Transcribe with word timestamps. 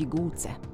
pigułce. 0.00 0.69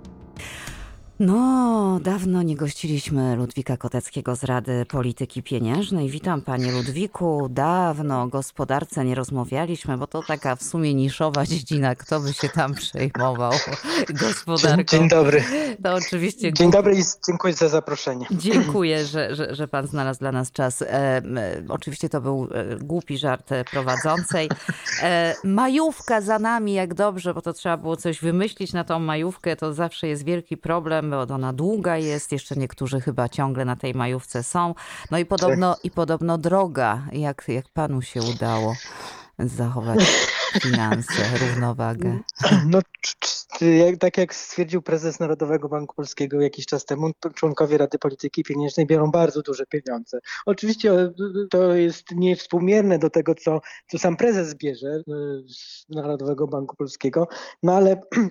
No, 1.20 2.00
dawno 2.02 2.42
nie 2.42 2.56
gościliśmy 2.56 3.36
Ludwika 3.36 3.76
Koteckiego 3.76 4.36
z 4.36 4.44
Rady 4.44 4.86
Polityki 4.86 5.42
Pieniężnej. 5.42 6.10
Witam 6.10 6.42
panie 6.42 6.72
Ludwiku. 6.72 7.48
Dawno 7.50 8.22
o 8.22 8.26
gospodarce 8.26 9.04
nie 9.04 9.14
rozmawialiśmy, 9.14 9.98
bo 9.98 10.06
to 10.06 10.22
taka 10.22 10.56
w 10.56 10.62
sumie 10.62 10.94
niszowa 10.94 11.46
dziedzina. 11.46 11.94
Kto 11.94 12.20
by 12.20 12.32
się 12.32 12.48
tam 12.48 12.74
przejmował 12.74 13.52
gospodarką? 14.22 14.76
Dzień, 14.76 15.00
dzień 15.00 15.08
dobry. 15.08 15.44
To 15.82 15.94
oczywiście. 15.94 16.52
Dzień 16.52 16.70
dobry 16.70 16.96
i 16.96 17.02
dziękuję 17.26 17.54
za 17.54 17.68
zaproszenie. 17.68 18.26
Dziękuję, 18.30 19.06
że, 19.06 19.34
że, 19.34 19.54
że 19.54 19.68
pan 19.68 19.86
znalazł 19.86 20.20
dla 20.20 20.32
nas 20.32 20.52
czas. 20.52 20.82
E, 20.82 20.86
e, 20.88 21.22
oczywiście 21.68 22.08
to 22.08 22.20
był 22.20 22.48
e, 22.52 22.76
głupi 22.76 23.18
żart 23.18 23.50
prowadzącej. 23.70 24.48
E, 25.02 25.34
majówka 25.44 26.20
za 26.20 26.38
nami, 26.38 26.74
jak 26.74 26.94
dobrze, 26.94 27.34
bo 27.34 27.42
to 27.42 27.52
trzeba 27.52 27.76
było 27.76 27.96
coś 27.96 28.20
wymyślić 28.20 28.72
na 28.72 28.84
tą 28.84 28.98
majówkę. 28.98 29.56
To 29.56 29.74
zawsze 29.74 30.08
jest 30.08 30.24
wielki 30.24 30.56
problem 30.56 31.05
bo 31.10 31.34
ona 31.34 31.52
długa 31.52 31.96
jest, 31.96 32.32
jeszcze 32.32 32.56
niektórzy 32.56 33.00
chyba 33.00 33.28
ciągle 33.28 33.64
na 33.64 33.76
tej 33.76 33.94
majówce 33.94 34.42
są. 34.42 34.74
No 35.10 35.18
i 35.18 35.24
podobno, 35.24 35.74
tak. 35.74 35.84
i 35.84 35.90
podobno 35.90 36.38
droga. 36.38 37.02
Jak, 37.12 37.44
jak 37.48 37.68
panu 37.68 38.02
się 38.02 38.22
udało 38.22 38.74
zachować 39.38 40.00
finanse, 40.62 41.38
równowagę? 41.38 42.18
No, 42.66 42.78
tak 44.00 44.18
jak 44.18 44.34
stwierdził 44.34 44.82
prezes 44.82 45.20
Narodowego 45.20 45.68
Banku 45.68 45.94
Polskiego 45.94 46.40
jakiś 46.40 46.66
czas 46.66 46.84
temu, 46.84 47.10
członkowie 47.34 47.78
Rady 47.78 47.98
Polityki 47.98 48.44
Pieniężnej 48.44 48.86
biorą 48.86 49.10
bardzo 49.10 49.42
duże 49.42 49.66
pieniądze. 49.66 50.18
Oczywiście 50.46 50.92
e, 50.92 51.12
to 51.50 51.74
jest 51.74 52.10
niewspółmierne 52.10 52.98
do 52.98 53.10
tego, 53.10 53.34
co, 53.34 53.60
co 53.90 53.98
sam 53.98 54.16
prezes 54.16 54.54
bierze 54.54 54.88
e, 54.88 55.02
z 55.48 55.84
Narodowego 55.88 56.46
Banku 56.46 56.76
Polskiego, 56.76 57.28
no 57.62 57.76
ale 57.76 58.00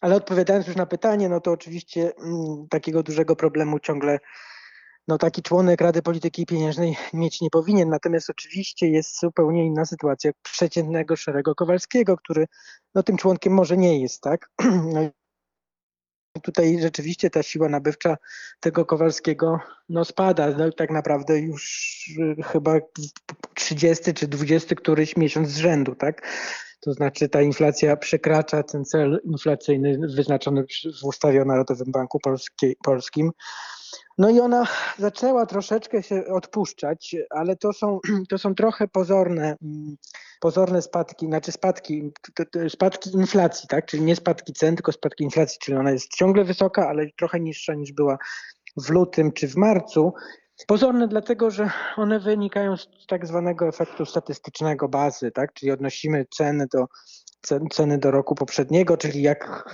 Ale 0.00 0.16
odpowiadając 0.16 0.66
już 0.66 0.76
na 0.76 0.86
pytanie, 0.86 1.28
no 1.28 1.40
to 1.40 1.52
oczywiście 1.52 2.12
mm, 2.16 2.68
takiego 2.70 3.02
dużego 3.02 3.36
problemu 3.36 3.78
ciągle 3.78 4.18
no 5.10 5.18
taki 5.18 5.42
członek 5.42 5.80
Rady 5.80 6.02
Polityki 6.02 6.46
Pieniężnej 6.46 6.96
mieć 7.12 7.40
nie 7.40 7.50
powinien. 7.50 7.88
Natomiast 7.88 8.30
oczywiście 8.30 8.88
jest 8.88 9.20
zupełnie 9.20 9.66
inna 9.66 9.84
sytuacja 9.84 10.30
przeciętnego 10.42 11.16
Szerego 11.16 11.54
Kowalskiego, 11.54 12.16
który 12.16 12.46
no 12.94 13.02
tym 13.02 13.16
członkiem 13.16 13.52
może 13.52 13.76
nie 13.76 14.00
jest, 14.00 14.20
tak? 14.20 14.50
No 16.34 16.40
tutaj 16.42 16.78
rzeczywiście 16.80 17.30
ta 17.30 17.42
siła 17.42 17.68
nabywcza 17.68 18.16
tego 18.60 18.84
Kowalskiego 18.86 19.60
no 19.88 20.04
spada. 20.04 20.50
No, 20.50 20.72
tak 20.72 20.90
naprawdę 20.90 21.38
już 21.38 22.04
y, 22.38 22.42
chyba 22.42 22.78
30 23.54 24.14
czy 24.14 24.28
20 24.28 24.74
któryś 24.74 25.16
miesiąc 25.16 25.48
z 25.48 25.56
rzędu, 25.56 25.94
tak? 25.94 26.26
To 26.80 26.92
znaczy 26.92 27.28
ta 27.28 27.42
inflacja 27.42 27.96
przekracza 27.96 28.62
ten 28.62 28.84
cel 28.84 29.20
inflacyjny 29.24 29.98
wyznaczony 30.16 30.64
w 31.02 31.04
ustawie 31.04 31.42
o 31.42 31.44
Narodowym 31.44 31.92
Banku 31.92 32.18
Polski, 32.20 32.76
Polskim. 32.84 33.30
No 34.18 34.30
i 34.30 34.40
ona 34.40 34.66
zaczęła 34.98 35.46
troszeczkę 35.46 36.02
się 36.02 36.24
odpuszczać, 36.26 37.16
ale 37.30 37.56
to 37.56 37.72
są, 37.72 38.00
to 38.30 38.38
są 38.38 38.54
trochę 38.54 38.88
pozorne, 38.88 39.56
pozorne 40.40 40.82
spadki, 40.82 41.26
znaczy 41.26 41.52
spadki, 41.52 42.12
spadki 42.68 43.10
inflacji, 43.14 43.68
tak? 43.68 43.86
Czyli 43.86 44.02
nie 44.02 44.16
spadki 44.16 44.52
cen, 44.52 44.76
tylko 44.76 44.92
spadki 44.92 45.24
inflacji, 45.24 45.58
czyli 45.62 45.76
ona 45.76 45.90
jest 45.90 46.14
ciągle 46.14 46.44
wysoka, 46.44 46.88
ale 46.88 47.06
trochę 47.18 47.40
niższa 47.40 47.74
niż 47.74 47.92
była 47.92 48.18
w 48.76 48.90
lutym 48.90 49.32
czy 49.32 49.48
w 49.48 49.56
marcu. 49.56 50.12
Pozorne 50.66 51.08
dlatego, 51.08 51.50
że 51.50 51.70
one 51.96 52.20
wynikają 52.20 52.76
z 52.76 52.88
tak 53.08 53.26
zwanego 53.26 53.68
efektu 53.68 54.06
statystycznego 54.06 54.88
bazy, 54.88 55.30
tak? 55.30 55.52
czyli 55.52 55.72
odnosimy 55.72 56.26
ceny 56.36 56.66
do, 56.72 56.86
ceny 57.70 57.98
do 57.98 58.10
roku 58.10 58.34
poprzedniego, 58.34 58.96
czyli 58.96 59.22
jak 59.22 59.70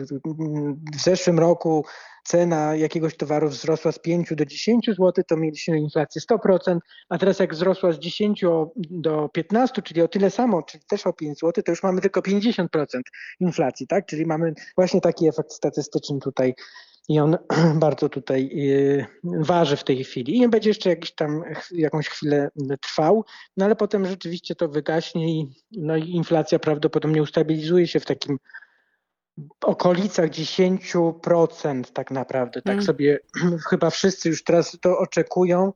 w 0.92 1.00
zeszłym 1.00 1.38
roku 1.38 1.84
cena 2.24 2.74
jakiegoś 2.74 3.16
towaru 3.16 3.48
wzrosła 3.48 3.92
z 3.92 3.98
5 3.98 4.34
do 4.34 4.46
10 4.46 4.86
zł, 4.86 5.24
to 5.28 5.36
mieliśmy 5.36 5.78
inflację 5.78 6.22
100%, 6.30 6.78
a 7.08 7.18
teraz 7.18 7.38
jak 7.38 7.54
wzrosła 7.54 7.92
z 7.92 7.98
10 7.98 8.44
do 8.76 9.28
15, 9.28 9.82
czyli 9.82 10.02
o 10.02 10.08
tyle 10.08 10.30
samo, 10.30 10.62
czyli 10.62 10.84
też 10.88 11.06
o 11.06 11.12
5 11.12 11.38
zł, 11.38 11.64
to 11.64 11.72
już 11.72 11.82
mamy 11.82 12.00
tylko 12.00 12.20
50% 12.20 12.66
inflacji, 13.40 13.86
tak? 13.86 14.06
Czyli 14.06 14.26
mamy 14.26 14.54
właśnie 14.76 15.00
taki 15.00 15.28
efekt 15.28 15.52
statystyczny 15.52 16.18
tutaj 16.18 16.54
i 17.08 17.20
on 17.20 17.36
bardzo 17.84 18.08
tutaj 18.08 18.50
y, 18.52 19.06
waży 19.24 19.76
w 19.76 19.84
tej 19.84 20.04
chwili. 20.04 20.38
I 20.38 20.48
będzie 20.48 20.70
jeszcze 20.70 20.90
jakiś 20.90 21.14
tam, 21.14 21.42
jakąś 21.72 22.08
chwilę 22.08 22.48
trwał, 22.80 23.24
no 23.56 23.64
ale 23.64 23.76
potem 23.76 24.06
rzeczywiście 24.06 24.54
to 24.54 24.68
wygaśnie 24.68 25.40
i, 25.40 25.52
no 25.72 25.96
i 25.96 26.10
inflacja 26.10 26.58
prawdopodobnie 26.58 27.22
ustabilizuje 27.22 27.86
się 27.86 28.00
w 28.00 28.06
takim 28.06 28.38
okolicach 29.64 30.30
10% 30.30 31.84
tak 31.92 32.10
naprawdę. 32.10 32.62
Tak 32.62 32.72
mm. 32.72 32.84
sobie 32.84 33.18
chyba 33.70 33.90
wszyscy 33.90 34.28
już 34.28 34.44
teraz 34.44 34.78
to 34.80 34.98
oczekują. 34.98 35.72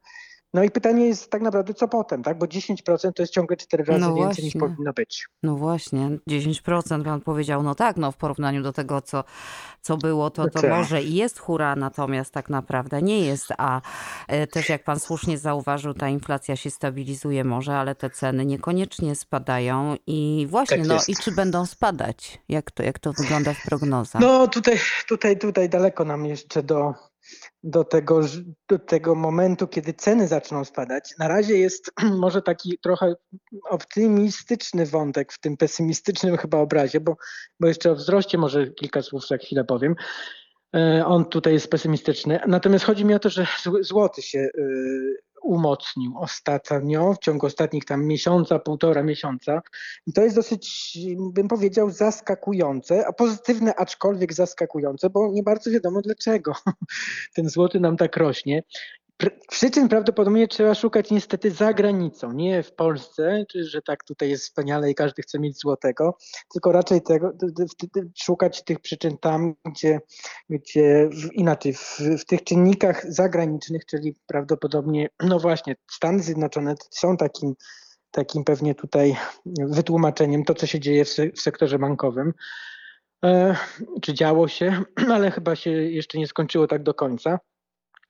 No 0.55 0.63
i 0.65 0.71
pytanie 0.71 1.07
jest 1.07 1.31
tak 1.31 1.43
naprawdę, 1.43 1.75
co 1.75 1.89
potem, 1.89 2.23
tak? 2.23 2.39
Bo 2.39 2.47
10% 2.47 3.13
to 3.13 3.23
jest 3.23 3.33
ciągle 3.33 3.57
4 3.57 3.85
razy 3.85 4.01
no 4.01 4.07
więcej 4.07 4.25
właśnie. 4.25 4.45
niż 4.45 4.55
powinno 4.55 4.93
być. 4.93 5.29
No 5.43 5.57
właśnie, 5.57 6.11
10% 6.29 7.05
pan 7.05 7.21
powiedział, 7.21 7.63
no 7.63 7.75
tak, 7.75 7.97
no 7.97 8.13
w 8.13 8.17
porównaniu 8.17 8.63
do 8.63 8.73
tego, 8.73 9.01
co, 9.01 9.25
co 9.81 9.97
było, 9.97 10.31
to, 10.31 10.49
to 10.49 10.61
tak. 10.61 10.71
może 10.71 11.03
i 11.03 11.15
jest 11.15 11.39
hura, 11.39 11.77
natomiast 11.77 12.33
tak 12.35 12.51
naprawdę 12.51 13.03
nie 13.03 13.21
jest. 13.21 13.53
A 13.59 13.81
e, 14.29 14.47
też 14.47 14.69
jak 14.69 14.85
pan 14.85 15.01
słusznie 15.01 15.39
zauważył, 15.39 15.95
ta 15.95 16.09
inflacja 16.09 16.57
się 16.57 16.71
stabilizuje 16.71 17.45
może, 17.45 17.77
ale 17.77 17.95
te 17.95 18.11
ceny 18.11 18.47
niekoniecznie 18.47 19.15
spadają. 19.15 19.97
I 20.07 20.47
właśnie, 20.51 20.79
tak 20.79 20.87
no 20.87 20.97
i 21.09 21.17
czy 21.17 21.33
będą 21.33 21.67
spadać? 21.67 22.43
Jak 22.49 22.71
to, 22.71 22.83
jak 22.83 22.99
to 22.99 23.13
wygląda 23.13 23.55
w 23.55 23.63
prognozach? 23.63 24.23
No 24.23 24.49
tutaj, 24.49 24.79
tutaj, 25.09 25.39
tutaj 25.39 25.69
daleko 25.69 26.05
nam 26.05 26.27
jeszcze 26.27 26.63
do 26.63 27.10
do 27.63 27.85
tego, 27.85 28.21
do 28.69 28.79
tego 28.79 29.15
momentu, 29.15 29.69
kiedy 29.69 29.95
ceny 29.95 30.29
zaczną 30.29 30.65
spadać. 30.65 31.15
Na 31.19 31.29
razie 31.29 31.59
jest 31.59 31.93
może 32.25 32.43
taki 32.43 32.79
trochę 32.83 33.15
optymistyczny 33.71 34.87
wątek 34.87 35.33
w 35.33 35.41
tym 35.41 35.57
pesymistycznym 35.57 36.37
chyba 36.37 36.59
obrazie, 36.59 37.01
bo, 37.01 37.17
bo 37.61 37.69
jeszcze 37.69 37.91
o 37.91 37.95
wzroście 37.95 38.39
może 38.39 38.71
kilka 38.71 39.03
słów 39.03 39.27
za 39.27 39.37
chwilę 39.37 39.65
powiem. 39.65 39.95
E, 40.77 41.07
on 41.07 41.25
tutaj 41.25 41.53
jest 41.53 41.71
pesymistyczny. 41.71 42.41
Natomiast 42.47 42.85
chodzi 42.85 43.05
mi 43.05 43.15
o 43.15 43.19
to, 43.19 43.31
że 43.31 43.47
złoty 43.81 44.23
się 44.23 44.39
e, 44.39 44.49
umocnił 45.43 46.19
ostatnio, 46.19 47.15
w 47.15 47.19
ciągu 47.19 47.47
ostatnich 47.47 47.85
tam 47.85 48.07
miesiąca, 48.07 48.59
półtora 48.59 49.03
miesiąca. 49.03 49.63
I 50.07 50.13
to 50.13 50.23
jest 50.23 50.37
dosyć, 50.37 50.99
bym 51.33 51.49
powiedział, 51.49 51.91
zaskakujące, 51.91 53.07
a 53.07 53.13
pozytywne, 53.13 53.75
aczkolwiek 53.75 54.33
zaskakujące, 54.33 55.11
bo 55.11 55.33
nie 55.33 55.43
bardzo 55.43 55.71
wiadomo 55.71 56.03
dlaczego 56.03 56.53
ten 57.35 57.49
złoty 57.49 57.81
nam 57.81 57.97
tak 57.97 58.17
rośnie. 58.17 58.63
Przyczyn 59.49 59.89
prawdopodobnie 59.89 60.49
trzeba 60.49 60.75
szukać 60.75 61.11
niestety 61.11 61.51
za 61.51 61.75
granicą, 61.75 62.33
nie 62.33 62.63
w 62.63 62.73
Polsce, 62.73 63.45
czy 63.49 63.65
że 63.65 63.83
tak 63.83 64.05
tutaj 64.05 64.31
jest 64.31 64.45
wspaniale 64.45 64.91
i 64.91 64.95
każdy 64.95 65.23
chce 65.23 65.39
mieć 65.39 65.59
złotego, 65.59 66.17
tylko 66.53 66.73
raczej 66.73 67.03
tego, 67.03 67.33
szukać 68.23 68.65
tych 68.65 68.81
przyczyn 68.81 69.19
tam, 69.19 69.55
gdzie, 69.65 70.01
gdzie 70.51 71.11
inaczej, 71.33 71.75
w, 71.75 71.99
w 72.21 72.25
tych 72.25 72.45
czynnikach 72.45 73.13
zagranicznych, 73.13 73.87
czyli 73.87 74.15
prawdopodobnie, 74.27 75.09
no 75.21 75.39
właśnie, 75.39 75.77
Stany 75.91 76.23
Zjednoczone 76.23 76.75
są 76.91 77.17
takim, 77.17 77.55
takim 78.11 78.45
pewnie 78.45 78.75
tutaj 78.75 79.17
wytłumaczeniem 79.47 80.45
to, 80.45 80.55
co 80.55 80.67
się 80.67 80.81
dzieje 80.81 81.05
w, 81.05 81.09
se, 81.09 81.31
w 81.31 81.41
sektorze 81.41 81.79
bankowym. 81.79 82.33
E, 83.25 83.57
czy 84.03 84.15
działo 84.15 84.49
się, 84.49 84.83
ale 85.15 85.31
chyba 85.31 85.57
się 85.57 85.71
jeszcze 85.71 86.19
nie 86.19 86.27
skończyło 86.27 86.67
tak 86.67 86.83
do 86.83 86.95
końca. 86.95 87.39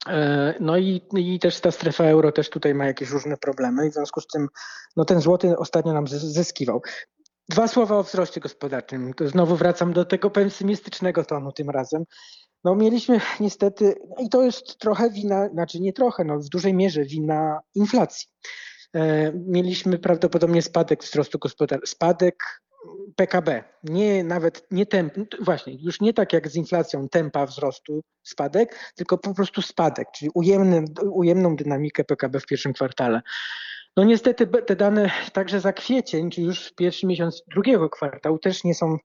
E, 0.08 0.54
no 0.60 0.76
i, 0.78 1.02
i 1.16 1.38
też 1.38 1.60
ta 1.60 1.70
strefa 1.70 2.04
euro 2.04 2.32
też 2.32 2.50
tutaj 2.50 2.74
ma 2.74 2.86
jakieś 2.86 3.10
różne 3.10 3.36
problemy 3.36 3.86
i 3.86 3.90
w 3.90 3.94
związku 3.94 4.20
z 4.20 4.26
tym 4.26 4.48
no 4.96 5.04
ten 5.04 5.20
złoty 5.20 5.58
ostatnio 5.58 5.92
nam 5.92 6.08
zyskiwał. 6.08 6.82
Dwa 7.48 7.68
słowa 7.68 7.98
o 7.98 8.02
wzroście 8.02 8.40
gospodarczym. 8.40 9.14
To 9.14 9.28
znowu 9.28 9.56
wracam 9.56 9.92
do 9.92 10.04
tego 10.04 10.30
pesymistycznego 10.30 11.24
tonu 11.24 11.52
tym 11.52 11.70
razem. 11.70 12.04
No 12.64 12.74
mieliśmy 12.74 13.20
niestety, 13.40 13.94
i 14.18 14.28
to 14.28 14.42
jest 14.42 14.78
trochę 14.78 15.10
wina, 15.10 15.48
znaczy 15.48 15.80
nie 15.80 15.92
trochę, 15.92 16.24
no 16.24 16.38
w 16.38 16.48
dużej 16.48 16.74
mierze 16.74 17.04
wina 17.04 17.60
inflacji. 17.74 18.28
E, 18.94 19.32
mieliśmy 19.32 19.98
prawdopodobnie 19.98 20.62
spadek 20.62 21.04
wzrostu 21.04 21.38
gospodarczego, 21.38 21.86
spadek 21.86 22.44
PKB, 23.16 23.64
nie 23.84 24.24
nawet 24.24 24.66
nie 24.70 24.86
temp, 24.86 25.14
właśnie 25.40 25.74
już 25.74 26.00
nie 26.00 26.12
tak 26.12 26.32
jak 26.32 26.48
z 26.48 26.56
inflacją 26.56 27.08
tempa 27.08 27.46
wzrostu 27.46 28.00
spadek, 28.22 28.92
tylko 28.96 29.18
po 29.18 29.34
prostu 29.34 29.62
spadek, 29.62 30.08
czyli 30.14 30.30
ujemny, 30.34 30.84
ujemną 31.12 31.56
dynamikę 31.56 32.04
PKB 32.04 32.40
w 32.40 32.46
pierwszym 32.46 32.72
kwartale. 32.72 33.20
No 33.96 34.04
niestety 34.04 34.46
te 34.46 34.76
dane 34.76 35.10
także 35.32 35.60
za 35.60 35.72
kwiecień, 35.72 36.30
czy 36.30 36.42
już 36.42 36.72
pierwszy 36.76 37.06
miesiąc 37.06 37.42
drugiego 37.50 37.90
kwartału 37.90 38.38
też 38.38 38.64
nie 38.64 38.74
są 38.74 38.98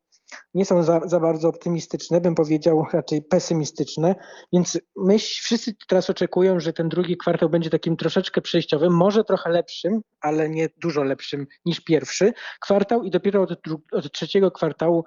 nie 0.54 0.66
są 0.66 0.84
za, 0.84 1.00
za, 1.06 1.20
bardzo 1.20 1.48
optymistyczne, 1.50 2.22
bym 2.22 2.36
powiedział 2.36 2.86
raczej 2.94 3.22
pesymistyczne, 3.22 4.16
więc 4.54 4.80
my 4.96 5.20
wszyscy 5.20 5.76
teraz 5.88 6.10
oczekują, 6.10 6.60
że 6.60 6.74
ten 6.74 6.90
drugi 6.90 7.18
kwartał 7.18 7.50
będzie 7.50 7.70
takim 7.70 7.98
troszeczkę 7.98 8.42
przejściowym, 8.42 8.94
może 8.94 9.24
trochę 9.24 9.50
lepszym, 9.50 10.02
ale 10.22 10.50
nie 10.50 10.70
dużo 10.78 11.04
lepszym 11.04 11.48
niż 11.66 11.82
pierwszy 11.82 12.34
kwartał 12.62 13.04
i 13.04 13.12
dopiero 13.12 13.42
od, 13.42 13.52
od 13.92 14.12
trzeciego 14.12 14.52
kwartału 14.52 15.04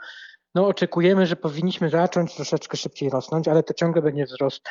no 0.54 0.66
oczekujemy, 0.66 1.26
że 1.26 1.36
powinniśmy 1.36 1.90
zacząć 1.90 2.34
troszeczkę 2.34 2.76
szybciej 2.76 3.10
rosnąć, 3.10 3.48
ale 3.48 3.62
to 3.62 3.74
ciągle 3.74 4.02
będzie 4.02 4.24
wzrost 4.24 4.62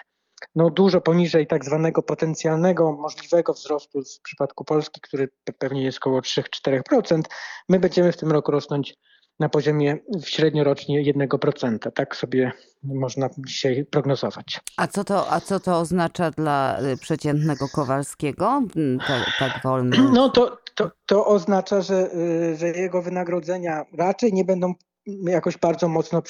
no 0.55 0.69
dużo 0.69 1.01
poniżej 1.01 1.47
tak 1.47 1.65
zwanego 1.65 2.03
potencjalnego 2.03 2.91
możliwego 2.91 3.53
wzrostu 3.53 4.01
w 4.01 4.21
przypadku 4.21 4.65
Polski, 4.65 5.01
który 5.01 5.29
pewnie 5.57 5.83
jest 5.83 5.97
około 5.97 6.19
3-4%. 6.19 7.21
My 7.69 7.79
będziemy 7.79 8.11
w 8.11 8.17
tym 8.17 8.31
roku 8.31 8.51
rosnąć 8.51 8.95
na 9.39 9.49
poziomie 9.49 9.97
średniorocznie 10.25 11.13
1%. 11.13 11.91
Tak 11.91 12.15
sobie 12.15 12.51
można 12.83 13.29
dzisiaj 13.37 13.85
prognozować. 13.85 14.59
A 14.77 14.87
co 14.87 15.03
to, 15.03 15.31
a 15.31 15.39
co 15.39 15.59
to 15.59 15.79
oznacza 15.79 16.31
dla 16.31 16.79
y, 16.93 16.97
przeciętnego 16.97 17.67
Kowalskiego? 17.69 18.63
Mm, 18.75 18.99
tak, 19.07 19.25
tak 19.39 19.63
wolno. 19.63 19.97
No 20.13 20.29
to, 20.29 20.57
to, 20.75 20.91
to 21.05 21.25
oznacza, 21.25 21.81
że, 21.81 22.15
y, 22.15 22.55
że 22.55 22.67
jego 22.67 23.01
wynagrodzenia 23.01 23.85
raczej 23.97 24.33
nie 24.33 24.45
będą 24.45 24.73
jakoś 25.07 25.57
bardzo 25.57 25.87
mocno 25.87 26.21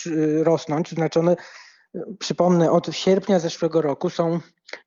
rosnąć. 0.43 0.89
Znaczy 0.89 1.19
one 1.19 1.35
przypomnę, 2.19 2.71
od 2.71 2.95
sierpnia 2.95 3.39
zeszłego 3.39 3.81
roku 3.81 4.09
są 4.09 4.39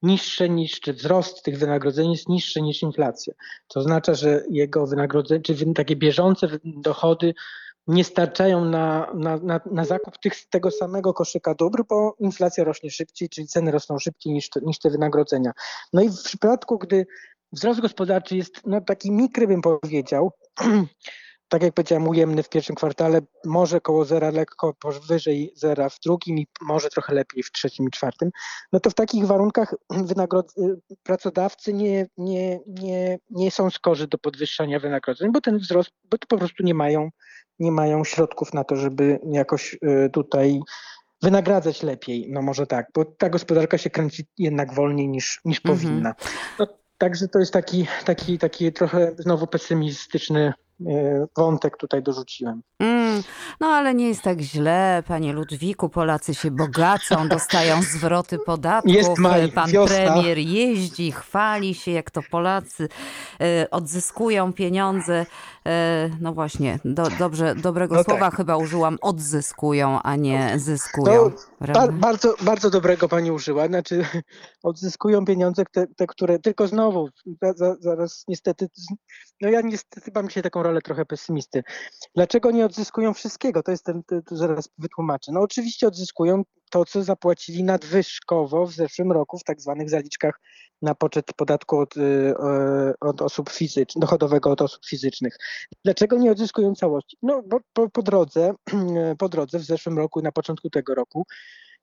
niższe 0.03 0.49
niż, 0.49 0.81
czy 0.81 0.93
wzrost 0.93 1.43
tych 1.43 1.59
wynagrodzeń 1.59 2.13
jest 2.13 2.29
niższy 2.29 2.63
niż 2.63 2.83
inflacja. 2.83 3.35
To 3.69 3.81
oznacza, 3.81 4.15
że 4.15 4.45
jego 4.51 4.87
wynagrodzenie, 4.87 5.43
czy 5.43 5.75
takie 5.75 5.97
bieżące 5.97 6.49
dochody 6.65 7.35
nie 7.87 8.05
starczają 8.05 8.65
na, 8.65 9.13
na, 9.15 9.37
na, 9.37 9.61
na 9.71 9.85
zakup 9.85 10.19
tych, 10.19 10.49
tego 10.51 10.71
samego 10.71 11.15
koszyka 11.15 11.55
dóbr, 11.55 11.85
bo 11.89 12.15
inflacja 12.19 12.65
rośnie 12.65 12.91
szybciej, 12.91 13.29
czyli 13.29 13.47
ceny 13.47 13.71
rosną 13.71 13.99
szybciej 13.99 14.33
niż, 14.33 14.49
niż 14.63 14.79
te 14.79 14.91
wynagrodzenia. 14.91 15.53
No 15.93 16.03
i 16.03 16.09
w 16.09 16.23
przypadku, 16.23 16.79
gdy 16.79 17.07
wzrost 17.53 17.81
gospodarczy 17.81 18.37
jest 18.37 18.61
no, 18.67 18.81
taki 18.81 19.13
mikry, 19.13 19.47
bym 19.47 19.63
powiedział, 19.63 20.33
tak 21.49 21.63
jak 21.63 21.75
powiedziałem, 21.75 22.09
ujemny 22.09 22.43
w 22.43 22.49
pierwszym 22.49 22.77
kwartale, 22.77 23.21
może 23.45 23.81
koło 23.81 24.05
zera, 24.05 24.31
lekko 24.31 24.75
powyżej 24.75 25.53
zera 25.57 25.89
w 25.89 26.01
drugim 26.01 26.39
i 26.39 26.47
może 26.61 26.89
trochę 26.89 27.15
lepiej 27.15 27.43
w 27.43 27.53
trzecim 27.53 27.87
i 27.89 27.91
czwartym, 27.91 28.31
no 28.73 28.81
to 28.81 28.91
w 28.91 28.95
takich 28.95 29.27
warunkach 29.27 29.75
wynagrodz- 30.09 30.77
pracodawcy 31.03 31.73
nie, 31.73 32.07
nie, 32.17 32.61
nie, 32.67 33.19
nie 33.31 33.51
są 33.51 33.71
skorzy 33.71 34.07
do 34.07 34.19
podwyższania 34.19 34.81
wynagrodzeń, 34.81 35.33
bo 35.33 35.41
ten 35.41 35.59
wzrost, 35.59 35.91
bo 36.05 36.19
to 36.19 36.27
po 36.27 36.39
prostu 36.39 36.63
nie 36.63 36.75
mają, 36.75 37.11
nie 37.61 37.73
mają 37.73 38.05
środków 38.05 38.55
na 38.55 38.65
to, 38.65 38.77
żeby 38.77 39.21
jakoś 39.33 39.75
y, 39.75 40.11
tutaj 40.13 40.61
wynagradzać 41.23 41.83
lepiej, 41.83 42.27
no 42.31 42.43
może 42.43 42.67
tak, 42.67 42.87
bo 42.95 43.05
ta 43.05 43.29
gospodarka 43.29 43.79
się 43.79 43.91
kręci 43.91 44.27
jednak 44.39 44.75
wolniej 44.75 45.09
niż, 45.09 45.41
niż 45.45 45.59
mhm. 45.59 45.79
powinna. 45.79 46.15
No, 46.59 46.67
także 46.99 47.29
to 47.29 47.39
jest 47.39 47.53
taki, 47.53 47.87
taki, 48.05 48.39
taki 48.39 48.73
trochę 48.73 49.13
znowu 49.19 49.47
pesymistyczny 49.47 50.53
E, 50.53 50.70
wątek 51.37 51.77
tutaj 51.77 52.03
dorzuciłem. 52.03 52.63
Mm, 52.79 53.23
no 53.61 53.67
ale 53.67 53.95
nie 53.95 54.09
jest 54.09 54.23
tak 54.23 54.41
źle, 54.41 55.03
panie 55.07 55.33
Ludwiku. 55.33 55.89
Polacy 55.89 56.35
się 56.35 56.51
bogacą, 56.51 57.29
dostają 57.29 57.83
zwroty 57.83 58.39
podatków. 58.39 58.95
Jest 58.95 59.19
maj, 59.19 59.53
Pan 59.53 59.71
wiosna. 59.71 59.97
premier 59.97 60.39
jeździ, 60.39 61.13
chwali 61.13 61.75
się, 61.75 61.91
jak 61.91 62.11
to 62.11 62.21
Polacy 62.31 62.89
e, 63.41 63.71
odzyskują 63.71 64.53
pieniądze. 64.53 65.27
E, 65.67 66.11
no 66.21 66.33
właśnie, 66.33 66.79
do, 66.85 67.03
dobrze, 67.19 67.55
dobrego 67.55 67.95
no 67.95 68.05
słowa 68.05 68.21
tak. 68.21 68.37
chyba 68.37 68.57
użyłam. 68.57 68.99
Odzyskują, 69.01 70.03
a 70.03 70.17
nie 70.17 70.53
zyskują. 70.57 71.31
Ba 71.73 71.89
bardzo, 71.89 72.35
bardzo 72.43 72.71
dobrego 72.71 73.09
pani 73.09 73.31
użyła. 73.31 73.67
Znaczy, 73.67 74.05
odzyskują 74.63 75.25
pieniądze, 75.25 75.63
te, 75.73 75.87
te 75.87 76.07
które 76.07 76.39
tylko 76.39 76.69
znowu, 76.69 77.09
za, 77.57 77.77
zaraz 77.81 78.25
niestety, 78.29 78.69
no 79.41 79.49
ja 79.49 79.61
niestety 79.61 80.11
mam 80.15 80.31
się 80.31 80.43
taką 80.43 80.63
rolę 80.71 80.83
trochę 80.83 81.07
pesymisty. 81.07 81.63
Dlaczego 82.15 82.51
nie 82.51 82.65
odzyskują 82.65 83.15
wszystkiego? 83.15 83.63
To 83.63 83.71
jest 83.71 83.85
ten, 83.85 84.03
to 84.27 84.37
zaraz 84.37 84.69
wytłumaczę. 84.79 85.33
No 85.33 85.41
oczywiście 85.41 85.89
odzyskują 85.89 86.43
to, 86.71 86.85
co 86.85 87.03
zapłacili 87.03 87.65
nadwyżkowo 87.65 88.67
w 88.67 88.73
zeszłym 88.73 89.13
roku 89.13 89.39
w 89.39 89.45
tak 89.45 89.61
zwanych 89.61 89.91
zaliczkach 89.91 90.41
na 90.83 90.95
poczet 90.95 91.27
podatku 91.37 91.79
od, 91.79 91.97
y, 91.97 92.35
od 93.01 93.23
osób 93.23 93.51
fizycznych, 93.51 94.01
dochodowego 94.01 94.51
od 94.51 94.63
osób 94.63 94.87
fizycznych. 94.87 95.37
Dlaczego 95.85 96.17
nie 96.17 96.31
odzyskują 96.31 96.75
całości? 96.75 97.17
No 97.23 97.43
bo 97.47 97.59
po, 97.73 97.91
po 97.91 98.03
drodze, 98.03 98.55
po 99.19 99.29
drodze 99.29 99.59
w 99.59 99.65
zeszłym 99.65 99.99
roku, 99.99 100.23
na 100.23 100.33
początku 100.33 100.71
tego 100.71 100.95
roku, 100.95 101.27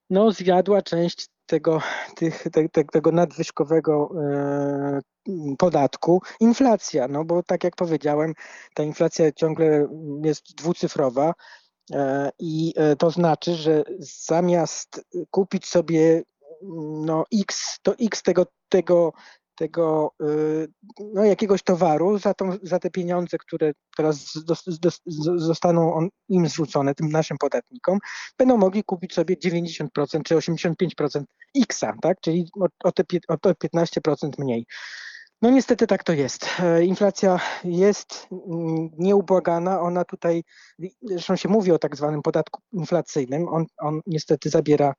no 0.10 0.32
zjadła 0.32 0.82
część 0.82 1.28
tego, 1.48 1.82
tych, 2.16 2.44
te, 2.52 2.70
te, 2.70 2.84
tego 2.84 3.12
nadwyżkowego 3.12 4.12
e, 4.22 5.00
podatku. 5.58 6.22
Inflacja, 6.40 7.08
no 7.08 7.26
bo 7.26 7.44
tak 7.44 7.64
jak 7.64 7.76
powiedziałem, 7.76 8.34
ta 8.74 8.84
inflacja 8.84 9.32
ciągle 9.32 9.88
jest 10.24 10.56
dwucyfrowa 10.56 11.34
e, 11.94 12.30
i 12.40 12.74
e, 12.76 12.96
to 12.96 13.12
znaczy, 13.12 13.56
że 13.56 13.84
zamiast 14.00 15.06
kupić 15.32 15.66
sobie 15.66 16.24
no 17.06 17.24
x, 17.34 17.80
to 17.82 17.96
x 18.00 18.24
tego, 18.24 18.46
tego 18.70 19.14
tego 19.58 20.12
y, 20.22 20.68
no, 21.14 21.26
jakiegoś 21.26 21.64
towaru 21.64 22.18
za, 22.18 22.34
tą, 22.34 22.58
za 22.64 22.80
te 22.80 22.90
pieniądze, 22.90 23.38
które 23.38 23.72
teraz 23.98 24.34
zostaną 25.36 25.94
on, 25.94 26.10
im 26.30 26.48
zwrócone, 26.48 26.96
tym 26.96 27.10
naszym 27.10 27.38
podatnikom, 27.38 28.00
będą 28.38 28.58
mogli 28.58 28.84
kupić 28.84 29.14
sobie 29.14 29.36
90% 29.36 29.88
czy 30.24 30.36
85% 30.36 31.24
X-a, 31.56 31.94
tak? 32.02 32.18
czyli 32.22 32.50
o, 32.60 32.68
o, 32.84 32.92
te, 32.92 33.04
o 33.28 33.38
te 33.38 33.52
15% 33.52 34.30
mniej. 34.38 34.66
No 35.42 35.50
niestety 35.50 35.88
tak 35.88 36.04
to 36.04 36.14
jest. 36.14 36.48
E, 36.60 36.86
inflacja 36.86 37.40
jest 37.64 38.28
mm, 38.32 38.90
nieubłagana, 38.98 39.82
ona 39.82 40.06
tutaj, 40.06 40.44
zresztą 41.02 41.36
się 41.36 41.50
mówi 41.50 41.72
o 41.72 41.80
tak 41.80 41.96
zwanym 41.96 42.22
podatku 42.22 42.62
inflacyjnym, 42.72 43.48
on, 43.48 43.66
on 43.78 44.02
niestety 44.08 44.50
zabiera 44.50 44.94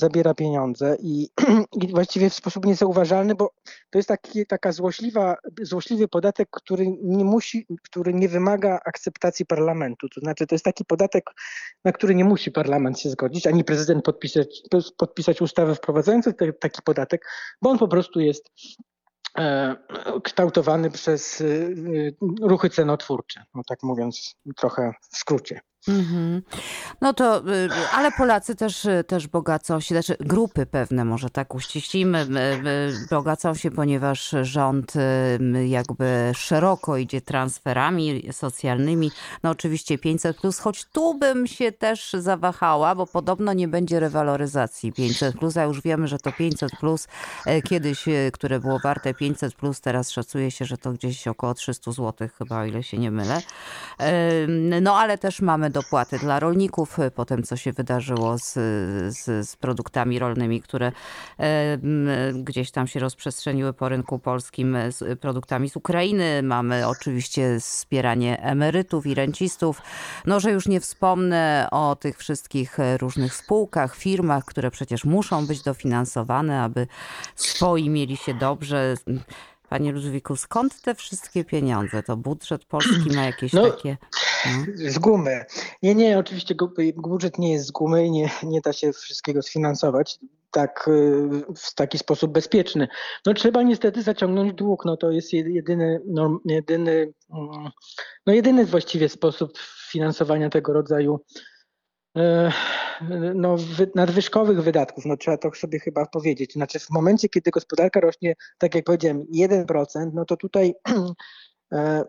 zabiera 0.00 0.34
pieniądze 0.34 0.96
i, 1.00 1.28
i 1.82 1.88
właściwie 1.88 2.30
w 2.30 2.34
sposób 2.34 2.66
niezauważalny, 2.66 3.34
bo 3.34 3.52
to 3.90 3.98
jest 3.98 4.08
taki, 4.08 4.46
taka 4.46 4.72
złośliwa, 4.72 5.36
złośliwy 5.62 6.08
podatek, 6.08 6.48
który 6.50 6.86
nie 7.02 7.24
musi, 7.24 7.66
który 7.82 8.14
nie 8.14 8.28
wymaga 8.28 8.80
akceptacji 8.84 9.46
parlamentu. 9.46 10.08
To 10.08 10.20
znaczy 10.20 10.46
to 10.46 10.54
jest 10.54 10.64
taki 10.64 10.84
podatek, 10.84 11.24
na 11.84 11.92
który 11.92 12.14
nie 12.14 12.24
musi 12.24 12.50
parlament 12.50 13.00
się 13.00 13.10
zgodzić, 13.10 13.46
ani 13.46 13.64
prezydent 13.64 14.04
podpisać, 14.04 14.62
podpisać 14.96 15.42
ustawę 15.42 15.74
wprowadzającą 15.74 16.30
taki 16.60 16.82
podatek, 16.82 17.26
bo 17.62 17.70
on 17.70 17.78
po 17.78 17.88
prostu 17.88 18.20
jest 18.20 18.50
e, 19.38 19.76
kształtowany 20.22 20.90
przez 20.90 21.40
y, 21.40 22.16
ruchy 22.42 22.70
cenotwórcze, 22.70 23.44
no 23.54 23.62
tak 23.68 23.82
mówiąc 23.82 24.34
trochę 24.56 24.92
w 25.12 25.16
skrócie. 25.16 25.60
Mm-hmm. 25.88 26.42
No 27.00 27.12
to, 27.12 27.38
y, 27.38 27.68
ale 27.92 28.12
Polacy 28.12 28.54
też, 28.54 28.84
y, 28.84 29.04
też 29.04 29.26
bogacą 29.26 29.80
się, 29.80 29.94
znaczy 29.94 30.16
grupy 30.20 30.66
pewne, 30.66 31.04
może 31.04 31.30
tak 31.30 31.54
uściślimy, 31.54 32.26
bogacą 33.10 33.54
się, 33.54 33.70
ponieważ 33.70 34.34
rząd 34.42 34.92
jakby 35.66 36.32
szeroko 36.34 36.96
idzie 36.96 37.20
transferami 37.20 38.28
socjalnymi. 38.32 39.10
No 39.42 39.50
oczywiście 39.50 39.98
500 39.98 40.40
plus, 40.40 40.58
choć 40.58 40.84
tu 40.84 41.18
bym 41.18 41.46
się 41.46 41.72
też 41.72 42.12
zawahała, 42.12 42.94
bo 42.94 43.06
podobno 43.06 43.52
nie 43.52 43.68
będzie 43.68 44.00
rewaloryzacji 44.00 44.92
500 44.92 45.38
plus, 45.38 45.56
a 45.56 45.64
już 45.64 45.82
wiemy, 45.82 46.08
że 46.08 46.18
to 46.18 46.32
500 46.32 46.72
plus 46.80 47.08
kiedyś, 47.64 48.04
które 48.32 48.60
było 48.60 48.78
warte 48.78 49.14
500 49.14 49.54
plus, 49.54 49.80
teraz 49.80 50.10
szacuje 50.10 50.50
się, 50.50 50.64
że 50.64 50.78
to 50.78 50.92
gdzieś 50.92 51.28
około 51.28 51.54
300 51.54 51.92
zł 51.92 52.28
chyba, 52.38 52.60
o 52.60 52.64
ile 52.64 52.82
się 52.82 52.98
nie 52.98 53.10
mylę. 53.10 53.42
No 54.80 54.98
ale 54.98 55.18
też 55.18 55.40
mamy 55.40 55.69
dopłaty 55.70 56.18
dla 56.18 56.40
rolników 56.40 56.96
po 57.14 57.24
tym, 57.24 57.42
co 57.42 57.56
się 57.56 57.72
wydarzyło 57.72 58.38
z, 58.38 58.52
z, 59.16 59.48
z 59.48 59.56
produktami 59.56 60.18
rolnymi, 60.18 60.62
które 60.62 60.92
e, 61.38 61.78
gdzieś 62.34 62.70
tam 62.70 62.86
się 62.86 63.00
rozprzestrzeniły 63.00 63.72
po 63.72 63.88
rynku 63.88 64.18
polskim 64.18 64.76
z 64.90 65.20
produktami 65.20 65.70
z 65.70 65.76
Ukrainy. 65.76 66.42
Mamy 66.42 66.86
oczywiście 66.86 67.60
wspieranie 67.60 68.42
emerytów 68.42 69.06
i 69.06 69.14
rencistów. 69.14 69.82
No, 70.26 70.40
że 70.40 70.50
już 70.50 70.68
nie 70.68 70.80
wspomnę 70.80 71.68
o 71.70 71.96
tych 71.96 72.18
wszystkich 72.18 72.78
różnych 73.00 73.34
spółkach, 73.34 73.96
firmach, 73.96 74.44
które 74.44 74.70
przecież 74.70 75.04
muszą 75.04 75.46
być 75.46 75.62
dofinansowane, 75.62 76.62
aby 76.62 76.86
swoi 77.36 77.90
mieli 77.90 78.16
się 78.16 78.34
dobrze. 78.34 78.94
Panie 79.68 79.92
Ludwiku, 79.92 80.36
skąd 80.36 80.82
te 80.82 80.94
wszystkie 80.94 81.44
pieniądze? 81.44 82.02
To 82.02 82.16
budżet 82.16 82.64
polski 82.64 83.10
ma 83.16 83.22
jakieś 83.22 83.52
no, 83.52 83.70
takie. 83.70 83.96
No. 84.46 84.90
Z 84.90 84.98
gumy. 84.98 85.44
Nie, 85.82 85.94
nie, 85.94 86.18
oczywiście 86.18 86.54
budżet 86.96 87.38
nie 87.38 87.52
jest 87.52 87.66
z 87.66 87.70
gumy 87.70 88.06
i 88.06 88.10
nie, 88.10 88.30
nie 88.42 88.60
da 88.60 88.72
się 88.72 88.92
wszystkiego 88.92 89.42
sfinansować 89.42 90.18
tak 90.50 90.88
y, 90.88 91.28
w 91.56 91.74
taki 91.74 91.98
sposób 91.98 92.32
bezpieczny. 92.32 92.88
No 93.26 93.34
trzeba 93.34 93.62
niestety 93.62 94.02
zaciągnąć 94.02 94.52
dług. 94.52 94.84
No 94.84 94.96
to 94.96 95.10
jest 95.10 95.32
jedyny, 95.32 96.00
no, 96.06 96.40
jedyny, 96.44 97.12
mm, 97.30 97.70
no 98.26 98.32
jedyny 98.32 98.66
właściwie 98.66 99.08
sposób 99.08 99.58
finansowania 99.90 100.50
tego 100.50 100.72
rodzaju 100.72 101.20
E, 102.16 102.52
no, 103.34 103.56
nadwyżkowych 103.94 104.62
wydatków, 104.62 105.06
no 105.06 105.16
trzeba 105.16 105.36
to 105.36 105.54
sobie 105.54 105.78
chyba 105.78 106.06
powiedzieć. 106.06 106.52
Znaczy 106.52 106.78
w 106.78 106.90
momencie, 106.90 107.28
kiedy 107.28 107.50
gospodarka 107.50 108.00
rośnie, 108.00 108.34
tak 108.58 108.74
jak 108.74 108.84
powiedziałem, 108.84 109.26
1%, 109.34 110.10
no 110.14 110.24
to 110.24 110.36
tutaj 110.36 110.74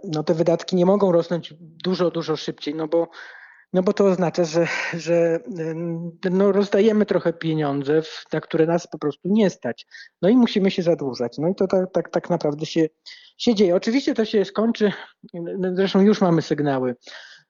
no 0.03 0.23
te 0.23 0.33
wydatki 0.33 0.75
nie 0.75 0.85
mogą 0.85 1.11
rosnąć 1.11 1.53
dużo, 1.59 2.11
dużo 2.11 2.35
szybciej, 2.35 2.75
no 2.75 2.87
bo 2.87 3.07
no 3.73 3.83
bo 3.83 3.93
to 3.93 4.05
oznacza, 4.05 4.45
że, 4.45 4.67
że 4.93 5.39
no 6.31 6.51
rozdajemy 6.51 7.05
trochę 7.05 7.33
pieniądze, 7.33 8.01
na 8.33 8.41
które 8.41 8.65
nas 8.65 8.87
po 8.87 8.97
prostu 8.97 9.21
nie 9.25 9.49
stać. 9.49 9.87
No 10.21 10.29
i 10.29 10.35
musimy 10.35 10.71
się 10.71 10.83
zadłużać. 10.83 11.37
No 11.37 11.49
i 11.49 11.55
to 11.55 11.67
tak, 11.67 11.91
tak, 11.93 12.09
tak 12.09 12.29
naprawdę 12.29 12.65
się, 12.65 12.87
się 13.37 13.55
dzieje. 13.55 13.75
Oczywiście 13.75 14.13
to 14.13 14.25
się 14.25 14.45
skończy, 14.45 14.91
zresztą 15.73 16.01
już 16.01 16.21
mamy 16.21 16.41
sygnały, 16.41 16.95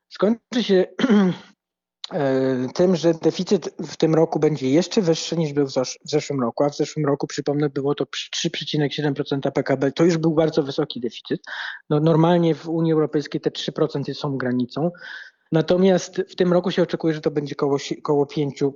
skończy 0.09 0.63
się 0.63 0.85
e, 1.09 1.33
tym, 2.73 2.95
że 2.95 3.13
deficyt 3.13 3.75
w 3.79 3.97
tym 3.97 4.15
roku 4.15 4.39
będzie 4.39 4.69
jeszcze 4.69 5.01
wyższy 5.01 5.37
niż 5.37 5.53
był 5.53 5.67
w 5.67 5.71
zeszłym 6.03 6.41
roku, 6.41 6.63
a 6.63 6.69
w 6.69 6.75
zeszłym 6.75 7.05
roku, 7.05 7.27
przypomnę, 7.27 7.69
było 7.69 7.95
to 7.95 8.05
3,7% 8.45 9.51
PKB. 9.51 9.91
To 9.91 10.03
już 10.03 10.17
był 10.17 10.33
bardzo 10.33 10.63
wysoki 10.63 11.01
deficyt. 11.01 11.41
No, 11.89 11.99
normalnie 11.99 12.55
w 12.55 12.69
Unii 12.69 12.93
Europejskiej 12.93 13.41
te 13.41 13.49
3% 13.49 14.13
są 14.13 14.37
granicą. 14.37 14.91
Natomiast 15.51 16.21
w 16.29 16.35
tym 16.35 16.53
roku 16.53 16.71
się 16.71 16.83
oczekuje, 16.83 17.13
że 17.13 17.21
to 17.21 17.31
będzie 17.31 17.55
około, 17.55 17.77
około 17.99 18.25
5%, 18.25 18.71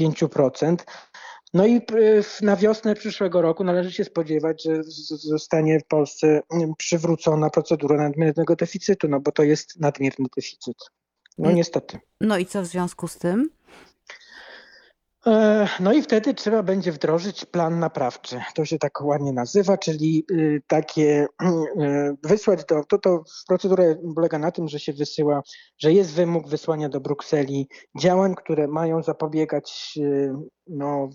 5%. 0.00 0.76
No 1.54 1.66
i 1.66 1.80
na 2.42 2.56
wiosnę 2.56 2.94
przyszłego 2.94 3.42
roku 3.42 3.64
należy 3.64 3.92
się 3.92 4.04
spodziewać, 4.04 4.62
że 4.62 4.82
zostanie 5.08 5.80
w 5.80 5.86
Polsce 5.86 6.42
przywrócona 6.78 7.50
procedura 7.50 7.96
nadmiernego 7.96 8.56
deficytu, 8.56 9.08
no 9.08 9.20
bo 9.20 9.32
to 9.32 9.42
jest 9.42 9.80
nadmierny 9.80 10.26
deficyt. 10.36 10.76
No 11.38 11.52
niestety. 11.52 11.98
No 12.20 12.38
i 12.38 12.46
co 12.46 12.62
w 12.62 12.66
związku 12.66 13.08
z 13.08 13.18
tym? 13.18 13.50
E, 15.26 15.68
no 15.80 15.92
i 15.92 16.02
wtedy 16.02 16.34
trzeba 16.34 16.62
będzie 16.62 16.92
wdrożyć 16.92 17.44
plan 17.44 17.78
naprawczy. 17.78 18.40
To 18.54 18.64
się 18.64 18.78
tak 18.78 19.00
ładnie 19.00 19.32
nazywa, 19.32 19.78
czyli 19.78 20.24
y, 20.30 20.62
takie 20.66 21.26
y, 21.42 22.16
wysłać 22.22 22.64
do. 22.64 22.84
To, 22.84 22.98
to 22.98 23.22
procedura 23.48 23.84
polega 24.14 24.38
na 24.38 24.50
tym, 24.50 24.68
że 24.68 24.80
się 24.80 24.92
wysyła, 24.92 25.42
że 25.78 25.92
jest 25.92 26.14
wymóg 26.14 26.48
wysłania 26.48 26.88
do 26.88 27.00
Brukseli 27.00 27.68
działań, 28.00 28.34
które 28.34 28.68
mają 28.68 29.02
zapobiegać 29.02 29.94
y, 29.96 30.32
no, 30.66 31.08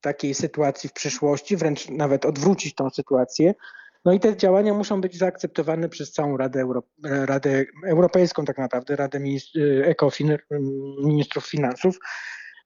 takiej 0.00 0.34
sytuacji 0.34 0.88
w 0.88 0.92
przyszłości, 0.92 1.56
wręcz 1.56 1.88
nawet 1.88 2.26
odwrócić 2.26 2.74
tą 2.74 2.90
sytuację. 2.90 3.54
No 4.04 4.12
i 4.12 4.20
te 4.20 4.36
działania 4.36 4.74
muszą 4.74 5.00
być 5.00 5.18
zaakceptowane 5.18 5.88
przez 5.88 6.12
całą 6.12 6.36
Radę, 6.36 6.60
Euro, 6.60 6.82
Radę 7.04 7.64
Europejską, 7.86 8.44
tak 8.44 8.58
naprawdę, 8.58 8.96
Radę 8.96 9.20
ministrów 11.04 11.46
finansów. 11.46 11.98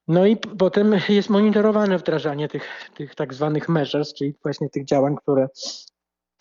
No 0.09 0.27
i 0.27 0.37
potem 0.37 0.95
jest 1.09 1.31
monitorowane 1.31 1.99
wdrażanie 1.99 2.49
tych, 2.49 2.91
tych 2.95 3.15
tak 3.15 3.35
zwanych 3.35 3.69
measures, 3.69 4.15
czyli 4.15 4.35
właśnie 4.43 4.71
tych 4.71 4.85
działań, 4.85 5.17
które, 5.23 5.49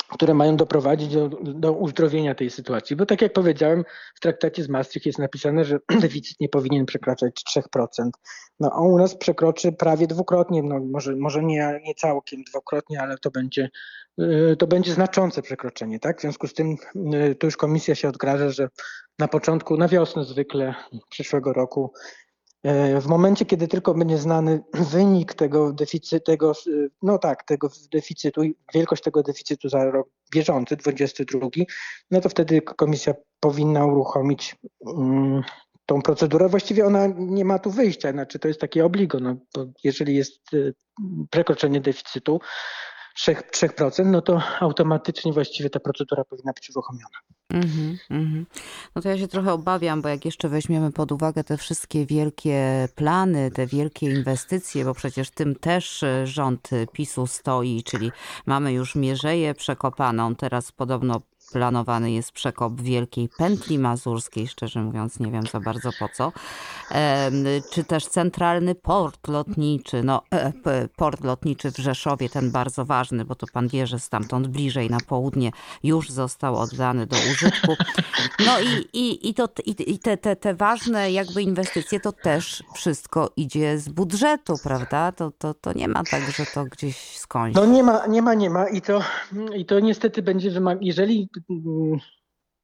które 0.10 0.34
mają 0.34 0.58
doprowadzić 0.58 1.14
do, 1.14 1.30
do 1.44 1.74
uzdrowienia 1.74 2.36
tej 2.36 2.50
sytuacji. 2.50 2.96
Bo 2.96 3.06
tak 3.06 3.22
jak 3.22 3.34
powiedziałem, 3.34 3.84
w 4.16 4.20
traktacie 4.20 4.64
z 4.64 4.70
Maastricht 4.70 5.06
jest 5.06 5.20
napisane, 5.20 5.66
że 5.66 5.80
deficyt 6.02 6.40
nie 6.40 6.50
powinien 6.50 6.86
przekraczać 6.86 7.44
3%. 7.58 8.10
No 8.60 8.72
a 8.74 8.82
u 8.82 8.98
nas 8.98 9.16
przekroczy 9.16 9.72
prawie 9.72 10.08
dwukrotnie, 10.08 10.64
no 10.64 10.80
może, 10.80 11.16
może 11.16 11.44
nie, 11.44 11.82
nie 11.84 11.96
całkiem 11.96 12.44
dwukrotnie, 12.44 13.02
ale 13.02 13.18
to 13.18 13.32
będzie, 13.32 13.70
y, 14.22 14.56
to 14.60 14.68
będzie 14.68 14.94
znaczące 14.94 15.42
przekroczenie. 15.42 16.00
Tak? 16.00 16.18
W 16.18 16.22
związku 16.22 16.48
z 16.48 16.54
tym 16.54 16.76
y, 17.14 17.36
tu 17.36 17.48
już 17.48 17.58
komisja 17.58 17.96
się 17.96 18.10
odgraża, 18.10 18.50
że 18.50 18.70
na 19.20 19.28
początku, 19.28 19.78
na 19.78 19.88
wiosnę 19.88 20.26
zwykle 20.26 20.76
przyszłego 21.10 21.54
roku 21.54 21.94
w 23.02 23.08
momencie, 23.08 23.46
kiedy 23.46 23.68
tylko 23.68 23.94
będzie 23.94 24.18
znany 24.18 24.64
wynik 24.94 25.34
tego 25.34 25.74
deficytu, 25.74 26.26
tego, 26.26 26.54
no 27.02 27.18
tak, 27.18 27.44
tego 27.44 27.70
deficytu, 27.92 28.42
wielkość 28.74 29.04
tego 29.04 29.24
deficytu 29.24 29.70
za 29.70 29.86
rok 29.86 30.08
bieżący, 30.32 30.76
22, 30.76 31.48
no 32.12 32.22
to 32.22 32.30
wtedy 32.30 32.62
komisja 32.62 33.14
powinna 33.40 33.86
uruchomić 33.86 34.56
um, 34.80 35.42
tą 35.86 36.02
procedurę. 36.02 36.50
Właściwie 36.50 36.86
ona 36.86 37.08
nie 37.18 37.46
ma 37.46 37.60
tu 37.60 37.72
wyjścia, 37.72 38.12
znaczy 38.12 38.40
to 38.40 38.48
jest 38.48 38.62
takie 38.62 38.86
obligo, 38.86 39.20
no 39.20 39.36
bo 39.56 39.66
jeżeli 39.84 40.16
jest 40.16 40.54
e, 40.54 40.58
przekroczenie 41.30 41.82
deficytu, 41.82 42.40
3%, 43.20 43.42
3%, 43.52 44.06
no 44.06 44.22
to 44.22 44.42
automatycznie 44.60 45.34
właściwie 45.34 45.70
ta 45.70 45.80
procedura 45.80 46.24
powinna 46.24 46.54
być 46.54 46.70
uruchomiona. 46.70 47.18
Mm 47.54 47.68
-hmm, 48.12 48.46
No 48.96 49.02
to 49.02 49.10
ja 49.10 49.18
się 49.18 49.28
trochę 49.28 49.54
obawiam, 49.54 50.02
bo 50.02 50.10
jak 50.10 50.26
jeszcze 50.26 50.50
weźmiemy 50.50 50.92
pod 50.92 51.12
uwagę 51.12 51.44
te 51.44 51.58
wszystkie 51.58 52.06
wielkie 52.06 52.88
plany, 52.96 53.52
te 53.52 53.68
wielkie 53.68 54.06
inwestycje, 54.06 54.86
bo 54.86 54.94
przecież 54.94 55.30
tym 55.30 55.56
też 55.56 56.06
rząd 56.24 56.70
PiSu 56.94 57.28
stoi, 57.28 57.84
czyli 57.84 58.12
mamy 58.46 58.74
już 58.74 58.96
Mierzeję 58.96 59.54
przekopaną, 59.54 60.36
teraz 60.36 60.72
podobno 60.72 61.22
planowany 61.52 62.12
jest 62.12 62.32
przekop 62.32 62.82
Wielkiej 62.82 63.30
Pętli 63.38 63.80
Mazurskiej, 63.80 64.48
szczerze 64.48 64.82
mówiąc 64.82 65.20
nie 65.20 65.32
wiem 65.32 65.44
za 65.52 65.60
bardzo 65.60 65.90
po 66.00 66.10
co, 66.10 66.32
czy 67.72 67.84
też 67.84 68.06
centralny 68.06 68.76
port 68.76 69.28
lotniczy, 69.28 70.04
no 70.04 70.22
e, 70.32 70.88
port 70.96 71.24
lotniczy 71.24 71.72
w 71.72 71.78
Rzeszowie, 71.78 72.30
ten 72.30 72.52
bardzo 72.52 72.86
ważny, 72.86 73.26
bo 73.26 73.36
to 73.36 73.48
pan 73.54 73.68
wie, 73.68 73.88
że 73.88 74.00
stamtąd 74.00 74.48
bliżej 74.48 74.90
na 74.90 74.98
południe 75.08 75.52
już 75.84 76.10
został 76.10 76.58
oddany 76.58 77.08
do 77.08 77.16
użytku. 77.32 77.76
No 78.46 78.60
i, 78.60 79.00
i, 79.00 79.30
i, 79.30 79.34
to, 79.34 79.50
i, 79.66 80.00
te, 80.00 80.18
te, 80.18 80.36
te 80.36 80.54
ważne 80.54 81.12
jakby 81.12 81.42
inwestycje 81.42 82.00
to 82.00 82.12
też 82.12 82.64
wszystko 82.74 83.30
idzie 83.36 83.80
z 83.80 83.90
budżetu, 83.90 84.56
prawda? 84.64 85.12
To, 85.12 85.32
to, 85.38 85.54
to 85.54 85.74
nie 85.74 85.88
ma 85.88 86.04
tak, 86.04 86.32
że 86.32 86.46
to 86.46 86.66
gdzieś 86.66 87.18
skądś. 87.18 87.56
No 87.56 87.66
nie 87.66 87.84
ma, 87.84 88.08
nie 88.08 88.22
ma, 88.22 88.34
nie 88.34 88.50
ma 88.50 88.70
i 88.70 88.82
to, 88.82 89.02
i 89.56 89.66
to 89.66 89.80
niestety 89.80 90.22
będzie 90.22 90.52
wymagać, 90.52 90.84
jeżeli 90.86 91.30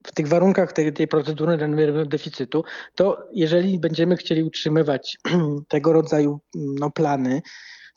w 0.06 0.12
tych 0.12 0.28
warunkach 0.28 0.74
tej, 0.74 0.94
tej 0.94 1.08
procedury 1.08 1.58
deficytu, 2.06 2.64
to 2.96 3.18
jeżeli 3.34 3.80
będziemy 3.80 4.18
chcieli 4.18 4.44
utrzymywać 4.44 5.18
tego 5.68 5.94
rodzaju 5.94 6.40
no, 6.56 6.92
plany 6.92 7.42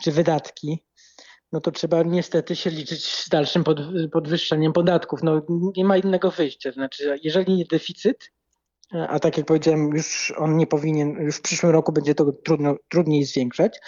czy 0.03 0.13
wydatki, 0.13 0.85
no 1.53 1.61
to 1.61 1.71
trzeba 1.71 2.03
niestety 2.03 2.57
się 2.57 2.71
liczyć 2.71 3.07
z 3.07 3.29
dalszym 3.29 3.65
pod, 3.65 3.81
podwyższeniem 4.13 4.73
podatków. 4.73 5.23
No, 5.23 5.43
nie 5.77 5.85
ma 5.85 5.97
innego 5.97 6.31
wyjścia. 6.31 6.73
Znaczy, 6.73 7.19
jeżeli 7.23 7.57
nie 7.57 7.65
deficyt, 7.65 8.31
a 9.09 9.19
tak 9.19 9.37
jak 9.37 9.47
powiedziałem, 9.47 9.91
już 9.97 10.33
on 10.37 10.57
nie 10.57 10.67
powinien, 10.67 11.11
już 11.11 11.37
w 11.37 11.43
przyszłym 11.43 11.73
roku 11.73 11.93
będzie 11.93 12.15
to 12.15 12.33
trudno, 12.33 12.77
trudniej 12.89 13.25
zwiększać, 13.25 13.81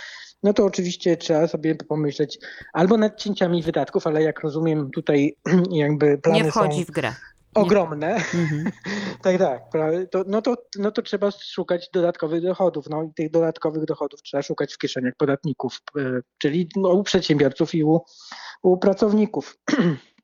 no 0.42 0.52
to 0.52 0.64
oczywiście 0.64 1.16
trzeba 1.16 1.48
sobie 1.48 1.74
pomyśleć 1.74 2.38
albo 2.72 2.96
nad 2.96 3.16
cięciami 3.20 3.62
wydatków, 3.62 4.06
ale 4.06 4.22
jak 4.22 4.40
rozumiem 4.40 4.90
tutaj 4.90 5.36
jakby 5.70 6.18
plany 6.18 6.42
Nie 6.42 6.50
wchodzi 6.50 6.78
są 6.78 6.84
w 6.84 6.90
grę. 6.90 7.14
ogromne. 7.54 8.14
Mhm. 8.14 8.70
tak, 9.22 9.38
tak. 9.38 9.62
To, 10.10 10.24
no, 10.26 10.42
to, 10.42 10.56
no 10.78 10.90
to 10.90 11.02
trzeba 11.02 11.30
szukać 11.30 11.90
dodatkowych 11.92 12.42
dochodów. 12.42 12.86
No 12.90 13.02
i 13.02 13.14
tych 13.14 13.30
dodatkowych 13.30 13.84
dochodów 13.84 14.22
trzeba 14.22 14.42
szukać 14.42 14.74
w 14.74 14.78
kieszeniach 14.78 15.14
podatników, 15.18 15.80
e, 15.98 16.20
czyli 16.38 16.68
no, 16.76 16.88
u 16.88 17.02
przedsiębiorców 17.02 17.74
i 17.74 17.84
u, 17.84 18.00
u 18.62 18.78
pracowników. 18.78 19.58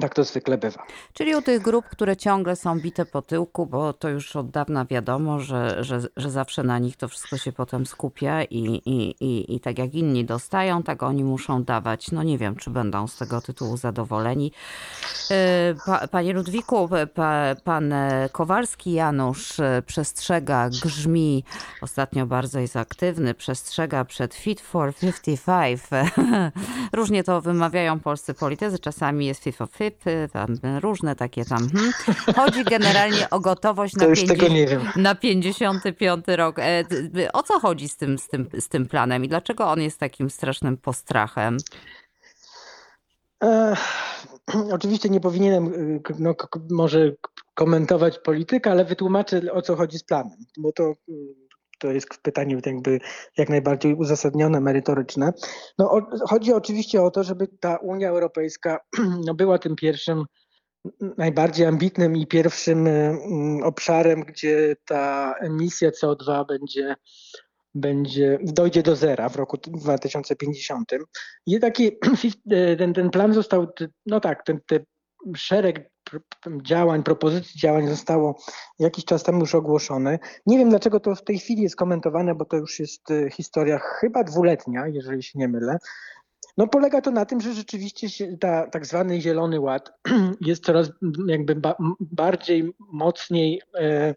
Tak 0.00 0.14
to 0.14 0.24
zwykle 0.24 0.58
bywa. 0.58 0.86
Czyli 1.12 1.34
u 1.34 1.42
tych 1.42 1.62
grup, 1.62 1.84
które 1.88 2.16
ciągle 2.16 2.56
są 2.56 2.80
bite 2.80 3.06
po 3.06 3.22
tyłku, 3.22 3.66
bo 3.66 3.92
to 3.92 4.08
już 4.08 4.36
od 4.36 4.50
dawna 4.50 4.84
wiadomo, 4.84 5.40
że, 5.40 5.84
że, 5.84 6.00
że 6.16 6.30
zawsze 6.30 6.62
na 6.62 6.78
nich 6.78 6.96
to 6.96 7.08
wszystko 7.08 7.38
się 7.38 7.52
potem 7.52 7.86
skupia 7.86 8.44
i, 8.44 8.82
i, 8.86 9.24
i, 9.24 9.54
i 9.54 9.60
tak 9.60 9.78
jak 9.78 9.94
inni 9.94 10.24
dostają, 10.24 10.82
tak 10.82 11.02
oni 11.02 11.24
muszą 11.24 11.64
dawać. 11.64 12.12
No 12.12 12.22
nie 12.22 12.38
wiem, 12.38 12.56
czy 12.56 12.70
będą 12.70 13.06
z 13.06 13.16
tego 13.16 13.40
tytułu 13.40 13.76
zadowoleni. 13.76 14.52
E, 15.30 16.08
panie 16.10 16.32
Ludwiku, 16.32 16.88
pa, 17.14 17.54
pan 17.64 17.94
Kowalski 18.32 18.92
Janusz 18.92 19.52
przestrzega, 19.86 20.70
grzmi, 20.70 21.44
ostatnio 21.82 22.26
bardzo 22.26 22.60
jest 22.60 22.76
aktywny, 22.76 23.34
przestrzega 23.34 24.04
przed 24.04 24.34
Fit 24.34 24.60
for 24.60 24.94
55. 24.94 25.80
Różnie 26.92 27.24
to 27.24 27.40
wymawiają 27.40 28.00
polscy 28.00 28.34
politycy, 28.34 28.78
czasami 28.78 29.26
jest 29.26 29.42
Fit 29.42 29.56
for 29.56 29.68
50 29.70 29.85
typy, 29.90 30.28
tam 30.32 30.56
różne 30.80 31.16
takie 31.16 31.44
tam. 31.44 31.68
Hmm. 31.68 31.92
Chodzi 32.36 32.64
generalnie 32.64 33.30
o 33.30 33.40
gotowość 33.40 33.96
na, 33.96 34.06
50, 34.06 34.96
na 34.96 35.14
55 35.14 36.24
rok. 36.28 36.58
E, 36.58 36.84
o 37.32 37.42
co 37.42 37.60
chodzi 37.60 37.88
z 37.88 37.96
tym, 37.96 38.18
z, 38.18 38.28
tym, 38.28 38.48
z 38.60 38.68
tym 38.68 38.86
planem 38.86 39.24
i 39.24 39.28
dlaczego 39.28 39.70
on 39.70 39.80
jest 39.80 40.00
takim 40.00 40.30
strasznym 40.30 40.76
postrachem? 40.76 41.56
E, 43.44 43.76
oczywiście 44.76 45.08
nie 45.08 45.20
powinienem 45.20 45.72
no, 46.18 46.34
może 46.70 47.12
komentować 47.54 48.18
politykę, 48.18 48.70
ale 48.70 48.84
wytłumaczę 48.84 49.52
o 49.52 49.62
co 49.62 49.76
chodzi 49.76 49.98
z 49.98 50.04
planem, 50.04 50.38
bo 50.58 50.72
to 50.72 50.92
to 51.78 51.92
jest 51.92 52.08
pytanie 52.22 52.60
jakby 52.66 53.00
jak 53.38 53.48
najbardziej 53.48 53.94
uzasadnione, 53.94 54.60
merytoryczne. 54.60 55.32
No, 55.78 55.90
o, 55.90 56.02
chodzi 56.28 56.52
oczywiście 56.52 57.02
o 57.02 57.10
to, 57.10 57.24
żeby 57.24 57.48
ta 57.60 57.76
Unia 57.76 58.08
Europejska 58.08 58.78
no, 59.26 59.34
była 59.34 59.58
tym 59.58 59.76
pierwszym, 59.76 60.24
najbardziej 61.18 61.66
ambitnym 61.66 62.16
i 62.16 62.26
pierwszym 62.26 62.86
mm, 62.86 63.62
obszarem, 63.62 64.20
gdzie 64.20 64.76
ta 64.84 65.34
emisja 65.40 65.90
CO2 65.90 66.46
będzie 66.46 66.96
będzie, 67.76 68.38
dojdzie 68.42 68.82
do 68.82 68.96
zera 68.96 69.28
w 69.28 69.36
roku 69.36 69.56
2050. 69.56 70.90
I 71.46 71.60
taki, 71.60 71.90
ten, 72.78 72.94
ten 72.94 73.10
plan 73.10 73.34
został, 73.34 73.66
no 74.06 74.20
tak, 74.20 74.44
ten, 74.44 74.60
ten 74.66 74.84
szereg 75.36 75.90
działań, 76.62 77.02
propozycji 77.02 77.60
działań 77.60 77.88
zostało 77.88 78.38
jakiś 78.78 79.04
czas 79.04 79.22
temu 79.22 79.40
już 79.40 79.54
ogłoszone. 79.54 80.18
Nie 80.46 80.58
wiem 80.58 80.70
dlaczego 80.70 81.00
to 81.00 81.14
w 81.14 81.24
tej 81.24 81.38
chwili 81.38 81.62
jest 81.62 81.76
komentowane, 81.76 82.34
bo 82.34 82.44
to 82.44 82.56
już 82.56 82.80
jest 82.80 83.10
e, 83.10 83.30
historia 83.30 83.78
chyba 83.78 84.24
dwuletnia, 84.24 84.86
jeżeli 84.86 85.22
się 85.22 85.38
nie 85.38 85.48
mylę. 85.48 85.78
No 86.56 86.68
polega 86.68 87.00
to 87.00 87.10
na 87.10 87.24
tym, 87.24 87.40
że 87.40 87.52
rzeczywiście 87.52 88.36
ta 88.36 88.66
tak 88.66 88.86
zwany 88.86 89.20
zielony 89.20 89.60
ład 89.60 89.92
jest 90.40 90.64
coraz 90.64 90.90
jakby 91.26 91.54
ba 91.54 91.76
bardziej 92.00 92.74
mocniej 92.78 93.62
e, 93.78 94.14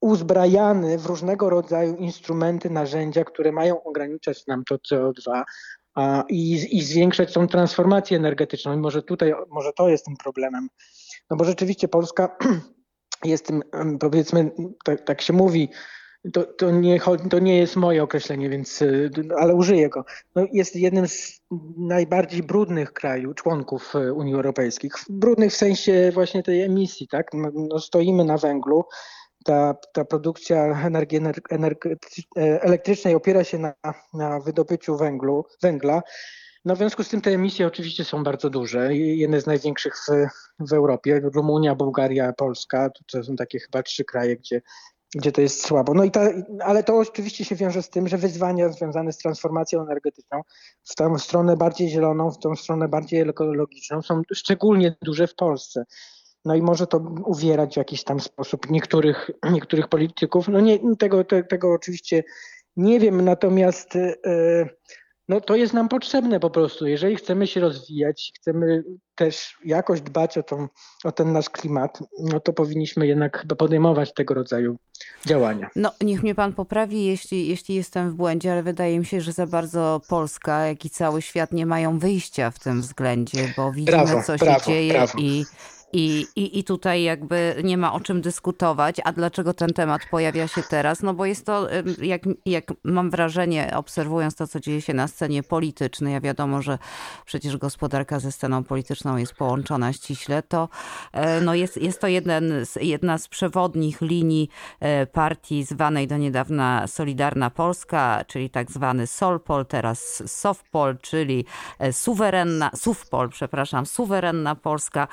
uzbrajany 0.00 0.98
w 0.98 1.06
różnego 1.06 1.50
rodzaju 1.50 1.96
instrumenty, 1.96 2.70
narzędzia, 2.70 3.24
które 3.24 3.52
mają 3.52 3.82
ograniczać 3.82 4.46
nam 4.46 4.64
to 4.64 4.74
CO2 4.74 5.30
a, 5.32 5.44
i, 6.28 6.76
i 6.76 6.82
zwiększać 6.82 7.32
tą 7.32 7.48
transformację 7.48 8.16
energetyczną. 8.16 8.74
I 8.74 8.76
może 8.76 9.02
tutaj, 9.02 9.34
może 9.50 9.72
to 9.72 9.88
jest 9.88 10.04
tym 10.04 10.16
problemem. 10.16 10.68
No 11.30 11.36
bo 11.36 11.44
rzeczywiście 11.44 11.88
Polska 11.88 12.36
jest 13.24 13.46
tym, 13.46 13.62
powiedzmy, 14.00 14.50
tak, 14.84 15.04
tak 15.04 15.22
się 15.22 15.32
mówi, 15.32 15.68
to, 16.32 16.44
to, 16.44 16.70
nie, 16.70 17.00
to 17.30 17.38
nie 17.38 17.58
jest 17.58 17.76
moje 17.76 18.02
określenie, 18.02 18.48
więc, 18.48 18.82
y, 18.82 19.10
ale 19.38 19.54
użyję 19.54 19.88
go. 19.88 20.04
No 20.34 20.46
jest 20.52 20.76
jednym 20.76 21.08
z 21.08 21.40
najbardziej 21.78 22.42
brudnych 22.42 22.92
krajów, 22.92 23.34
członków 23.34 23.94
y, 23.94 24.12
Unii 24.12 24.34
Europejskiej. 24.34 24.90
Brudnych 25.08 25.52
w 25.52 25.56
sensie 25.56 26.10
właśnie 26.14 26.42
tej 26.42 26.62
emisji, 26.62 27.08
tak? 27.08 27.26
No, 27.34 27.50
no 27.54 27.78
stoimy 27.78 28.24
na 28.24 28.38
węglu. 28.38 28.84
Ta, 29.46 29.74
ta 29.92 30.04
produkcja 30.04 30.86
energii 30.86 31.20
e, 32.38 32.62
elektrycznej 32.62 33.14
opiera 33.14 33.44
się 33.44 33.58
na, 33.58 33.74
na 34.14 34.40
wydobyciu 34.40 34.96
węglu, 34.96 35.44
węgla. 35.62 36.02
No 36.64 36.74
w 36.74 36.78
związku 36.78 37.04
z 37.04 37.08
tym 37.08 37.20
te 37.20 37.30
emisje 37.30 37.66
oczywiście 37.66 38.04
są 38.04 38.24
bardzo 38.24 38.50
duże. 38.50 38.94
Jedne 38.94 39.40
z 39.40 39.46
największych 39.46 39.94
w, 39.96 40.28
w 40.68 40.72
Europie. 40.72 41.20
Rumunia, 41.34 41.74
Bułgaria, 41.74 42.32
Polska. 42.32 42.90
To 43.12 43.24
są 43.24 43.36
takie 43.36 43.58
chyba 43.58 43.82
trzy 43.82 44.04
kraje, 44.04 44.36
gdzie 44.36 44.62
gdzie 45.14 45.32
to 45.32 45.40
jest 45.40 45.66
słabo. 45.66 45.94
No 45.94 46.04
i 46.04 46.10
ta, 46.10 46.20
ale 46.64 46.84
to 46.84 46.98
oczywiście 46.98 47.44
się 47.44 47.54
wiąże 47.54 47.82
z 47.82 47.90
tym, 47.90 48.08
że 48.08 48.18
wyzwania 48.18 48.68
związane 48.68 49.12
z 49.12 49.18
transformacją 49.18 49.82
energetyczną 49.82 50.40
w 50.84 50.94
tą 50.94 51.18
stronę 51.18 51.56
bardziej 51.56 51.88
zieloną, 51.88 52.30
w 52.30 52.38
tą 52.38 52.56
stronę 52.56 52.88
bardziej 52.88 53.20
ekologiczną 53.20 54.02
są 54.02 54.22
szczególnie 54.34 54.96
duże 55.02 55.26
w 55.26 55.34
Polsce. 55.34 55.84
No 56.46 56.54
i 56.54 56.62
może 56.62 56.86
to 56.86 56.98
uwierać 57.24 57.74
w 57.74 57.76
jakiś 57.76 58.04
tam 58.04 58.20
sposób 58.20 58.70
niektórych, 58.70 59.30
niektórych 59.52 59.88
polityków. 59.88 60.48
No 60.48 60.60
nie, 60.60 60.96
tego, 60.96 61.24
te, 61.24 61.44
tego 61.44 61.72
oczywiście 61.72 62.24
nie 62.76 63.00
wiem, 63.00 63.24
natomiast 63.24 63.94
yy, 63.94 64.68
no 65.28 65.40
to 65.40 65.56
jest 65.56 65.74
nam 65.74 65.88
potrzebne 65.88 66.40
po 66.40 66.50
prostu. 66.50 66.86
Jeżeli 66.86 67.16
chcemy 67.16 67.46
się 67.46 67.60
rozwijać, 67.60 68.32
chcemy 68.36 68.84
też 69.14 69.56
jakoś 69.64 70.00
dbać 70.00 70.38
o, 70.38 70.42
tą, 70.42 70.68
o 71.04 71.12
ten 71.12 71.32
nasz 71.32 71.50
klimat, 71.50 71.98
no 72.18 72.40
to 72.40 72.52
powinniśmy 72.52 73.06
jednak 73.06 73.38
chyba 73.38 73.56
podejmować 73.56 74.14
tego 74.14 74.34
rodzaju 74.34 74.76
działania. 75.26 75.70
No 75.76 75.92
niech 76.00 76.22
mnie 76.22 76.34
pan 76.34 76.52
poprawi, 76.52 77.04
jeśli, 77.04 77.48
jeśli 77.48 77.74
jestem 77.74 78.10
w 78.10 78.14
błędzie, 78.14 78.52
ale 78.52 78.62
wydaje 78.62 78.98
mi 78.98 79.06
się, 79.06 79.20
że 79.20 79.32
za 79.32 79.46
bardzo 79.46 80.00
Polska, 80.08 80.66
jak 80.66 80.84
i 80.84 80.90
cały 80.90 81.22
świat 81.22 81.52
nie 81.52 81.66
mają 81.66 81.98
wyjścia 81.98 82.50
w 82.50 82.58
tym 82.58 82.80
względzie, 82.80 83.52
bo 83.56 83.72
widzimy, 83.72 83.96
brawo, 83.96 84.22
co 84.22 84.38
się 84.38 84.44
brawo, 84.44 84.64
dzieje 84.66 84.92
brawo. 84.92 85.18
i 85.18 85.44
i, 85.92 86.26
i, 86.36 86.58
I 86.58 86.64
tutaj 86.64 87.02
jakby 87.02 87.56
nie 87.64 87.78
ma 87.78 87.92
o 87.92 88.00
czym 88.00 88.20
dyskutować. 88.20 88.96
A 89.04 89.12
dlaczego 89.12 89.54
ten 89.54 89.68
temat 89.68 90.02
pojawia 90.10 90.48
się 90.48 90.62
teraz? 90.62 91.02
No 91.02 91.14
bo 91.14 91.26
jest 91.26 91.46
to, 91.46 91.68
jak, 92.02 92.22
jak 92.46 92.64
mam 92.84 93.10
wrażenie, 93.10 93.72
obserwując 93.76 94.34
to, 94.34 94.46
co 94.46 94.60
dzieje 94.60 94.82
się 94.82 94.94
na 94.94 95.08
scenie 95.08 95.42
politycznej, 95.42 96.14
a 96.14 96.20
wiadomo, 96.20 96.62
że 96.62 96.78
przecież 97.24 97.56
gospodarka 97.56 98.20
ze 98.20 98.32
sceną 98.32 98.64
polityczną 98.64 99.16
jest 99.16 99.34
połączona 99.34 99.92
ściśle, 99.92 100.42
to 100.42 100.68
e, 101.12 101.40
no 101.40 101.54
jest, 101.54 101.76
jest 101.76 102.00
to 102.00 102.06
jeden 102.06 102.66
z, 102.66 102.76
jedna 102.82 103.18
z 103.18 103.28
przewodnich 103.28 104.00
linii 104.00 104.48
e, 104.80 105.06
partii 105.06 105.64
zwanej 105.64 106.08
do 106.08 106.16
niedawna 106.16 106.86
Solidarna 106.86 107.50
Polska, 107.50 108.24
czyli 108.26 108.50
tak 108.50 108.70
zwany 108.70 109.06
Solpol, 109.06 109.66
teraz 109.66 110.22
Softpol, 110.26 110.98
czyli 110.98 111.44
e, 111.78 111.92
suwerenna, 111.92 112.70
Sufpol, 112.74 113.28
przepraszam, 113.28 113.86
suwerenna 113.86 114.54
Polska. 114.54 115.08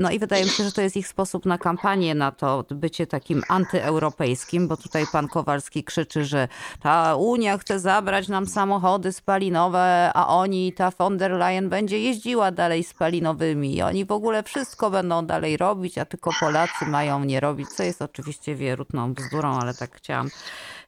No 0.00 0.10
i 0.10 0.18
wydaje 0.18 0.44
mi 0.44 0.50
się, 0.50 0.64
że 0.64 0.72
to 0.72 0.80
jest 0.80 0.96
ich 0.96 1.08
sposób 1.08 1.46
na 1.46 1.58
kampanię, 1.58 2.14
na 2.14 2.32
to 2.32 2.64
bycie 2.70 3.06
takim 3.06 3.42
antyeuropejskim, 3.48 4.68
bo 4.68 4.76
tutaj 4.76 5.04
pan 5.12 5.28
Kowalski 5.28 5.84
krzyczy, 5.84 6.24
że 6.24 6.48
ta 6.80 7.16
Unia 7.16 7.58
chce 7.58 7.80
zabrać 7.80 8.28
nam 8.28 8.46
samochody 8.46 9.12
spalinowe, 9.12 10.10
a 10.14 10.28
oni, 10.28 10.72
ta 10.72 10.90
von 10.90 11.18
der 11.18 11.30
Leyen 11.30 11.68
będzie 11.68 11.98
jeździła 11.98 12.50
dalej 12.50 12.84
spalinowymi. 12.84 13.82
Oni 13.82 14.04
w 14.04 14.12
ogóle 14.12 14.42
wszystko 14.42 14.90
będą 14.90 15.26
dalej 15.26 15.56
robić, 15.56 15.98
a 15.98 16.04
tylko 16.04 16.30
Polacy 16.40 16.86
mają 16.86 17.24
nie 17.24 17.40
robić, 17.40 17.68
co 17.68 17.82
jest 17.82 18.02
oczywiście 18.02 18.54
wierutną 18.54 19.14
bzdurą, 19.14 19.58
ale 19.58 19.74
tak 19.74 19.96
chciałam 19.96 20.28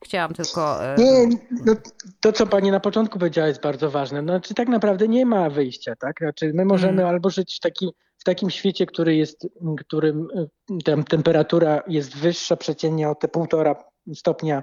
Chciałam 0.05 0.35
tylko. 0.35 0.85
E, 0.85 0.97
nie, 0.99 1.29
no, 1.67 1.75
to 2.21 2.33
co 2.33 2.47
pani 2.47 2.71
na 2.71 2.81
początku 2.81 3.19
powiedziała 3.19 3.49
jest 3.49 3.63
bardzo 3.63 3.91
ważne. 3.91 4.23
Znaczy 4.23 4.55
tak 4.55 4.69
naprawdę 4.69 5.09
nie 5.09 5.27
ma 5.27 5.51
wyjścia, 5.51 5.97
tak? 5.97 6.17
Znaczy 6.21 6.53
my 6.55 6.65
możemy 6.65 6.97
hmm. 6.97 7.15
albo 7.15 7.31
żyć 7.31 7.57
w, 7.57 7.61
taki, 7.61 7.91
w 8.19 8.25
takim 8.25 8.51
świecie, 8.51 8.87
który 8.87 9.17
jest, 9.17 9.49
którym 9.81 10.29
e, 10.35 10.83
tam 10.85 11.05
temperatura 11.05 11.83
jest 11.89 12.17
wyższa 12.17 12.57
przeciętnie 12.57 13.09
o 13.09 13.15
te 13.15 13.29
półtora 13.29 13.85
stopnia 14.15 14.63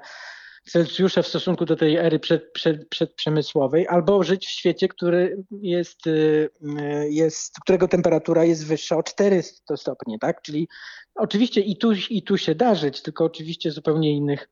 Celsjusza 0.69 1.21
w 1.21 1.27
stosunku 1.27 1.65
do 1.65 1.75
tej 1.75 1.95
ery 1.95 2.19
przed, 2.19 2.51
przed, 2.51 2.89
przedprzemysłowej, 2.89 3.87
albo 3.87 4.23
żyć 4.23 4.47
w 4.47 4.49
świecie, 4.49 4.87
który 4.87 5.43
jest, 5.61 6.07
e, 6.07 7.09
jest, 7.09 7.55
którego 7.63 7.87
temperatura 7.87 8.43
jest 8.43 8.65
wyższa 8.65 8.97
o 8.97 9.03
400 9.03 9.77
stopni, 9.77 10.19
tak? 10.19 10.41
Czyli 10.41 10.67
oczywiście 11.15 11.61
i 11.61 11.77
tu, 11.77 11.91
i 12.09 12.23
tu 12.23 12.37
się 12.37 12.55
da 12.55 12.75
żyć, 12.75 13.01
tylko 13.01 13.25
oczywiście 13.25 13.71
zupełnie 13.71 14.11
innych 14.11 14.49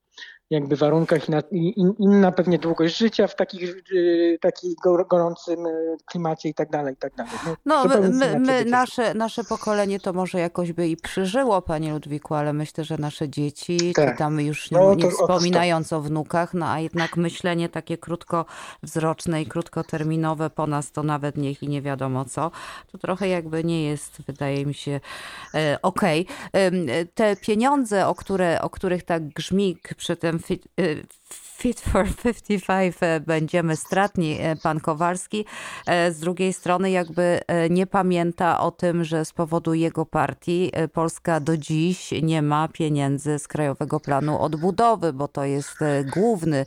jakby 0.49 0.75
warunkach 0.75 1.21
i 1.51 1.73
inna 1.99 2.31
pewnie 2.31 2.59
długość 2.59 2.97
życia 2.97 3.27
w 3.27 3.35
takich, 3.35 3.75
y, 3.91 4.37
takim 4.41 4.73
gorącym 5.09 5.65
y, 5.65 5.97
klimacie 6.05 6.49
i 6.49 6.53
tak 6.53 6.69
dalej, 6.69 6.93
i 6.93 6.97
tak 6.97 7.15
dalej. 7.15 7.31
No, 7.65 7.85
no 7.85 7.99
my, 7.99 8.09
my, 8.09 8.39
my 8.39 8.65
nasze, 8.65 9.13
nasze 9.13 9.43
pokolenie 9.43 9.99
to 9.99 10.13
może 10.13 10.39
jakoś 10.39 10.73
by 10.73 10.87
i 10.87 10.97
przeżyło, 10.97 11.61
panie 11.61 11.93
Ludwiku, 11.93 12.35
ale 12.35 12.53
myślę, 12.53 12.83
że 12.83 12.97
nasze 12.97 13.29
dzieci, 13.29 13.93
tak. 13.93 14.11
czy 14.11 14.17
tam 14.17 14.39
już 14.39 14.71
nie, 14.71 14.77
no, 14.77 14.95
nie 14.95 15.11
wspominając 15.11 15.93
o 15.93 16.01
wnukach, 16.01 16.53
no 16.53 16.69
a 16.69 16.79
jednak 16.79 17.17
myślenie 17.17 17.69
takie 17.69 17.97
krótkowzroczne 17.97 19.41
i 19.41 19.45
krótkoterminowe 19.45 20.49
po 20.49 20.67
nas 20.67 20.91
to 20.91 21.03
nawet 21.03 21.37
niech 21.37 21.63
i 21.63 21.67
nie 21.67 21.81
wiadomo 21.81 22.25
co, 22.25 22.51
to 22.91 22.97
trochę 22.97 23.27
jakby 23.27 23.63
nie 23.63 23.83
jest, 23.83 24.21
wydaje 24.27 24.65
mi 24.65 24.73
się, 24.73 24.99
e, 25.53 25.79
okej. 25.81 26.27
Okay. 26.49 27.07
Te 27.13 27.35
pieniądze, 27.35 28.07
o, 28.07 28.15
które, 28.15 28.61
o 28.61 28.69
których 28.69 29.03
tak 29.03 29.27
grzmik 29.27 29.93
przy 29.93 30.15
tym 30.15 30.34
fit, 30.39 30.67
y, 30.79 31.03
fit 31.57 31.79
for 31.79 32.05
55 32.15 32.95
e, 33.01 33.19
będziemy 33.19 33.75
stratni, 33.75 34.37
e, 34.41 34.55
pan 34.55 34.79
Kowalski. 34.79 35.45
E, 35.87 36.11
z 36.11 36.19
drugiej 36.19 36.53
strony 36.53 36.91
jakby 36.91 37.39
nie 37.69 37.87
pamięta 37.87 38.59
o 38.59 38.71
tym, 38.71 39.03
że 39.03 39.25
z 39.25 39.33
powodu 39.33 39.73
jego 39.73 40.05
partii 40.05 40.71
Polska 40.93 41.39
do 41.39 41.57
dziś 41.57 42.13
nie 42.21 42.41
ma 42.41 42.67
pieniędzy 42.67 43.39
z 43.39 43.47
Krajowego 43.47 43.99
Planu 43.99 44.39
Odbudowy, 44.39 45.13
bo 45.13 45.27
to 45.27 45.45
jest 45.45 45.77
główny, 46.13 46.65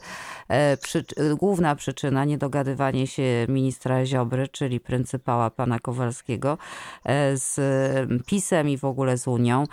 główna 1.36 1.76
przyczyna 1.76 2.24
niedogadywania 2.24 3.06
się 3.06 3.46
ministra 3.48 4.06
Ziobry, 4.06 4.48
czyli 4.48 4.80
pryncypała 4.80 5.50
pana 5.50 5.78
Kowalskiego 5.78 6.58
z 7.34 7.56
PiSem 8.26 8.68
i 8.68 8.78
w 8.78 8.84
ogóle 8.84 9.18
z 9.18 9.26
Unią. 9.26 9.64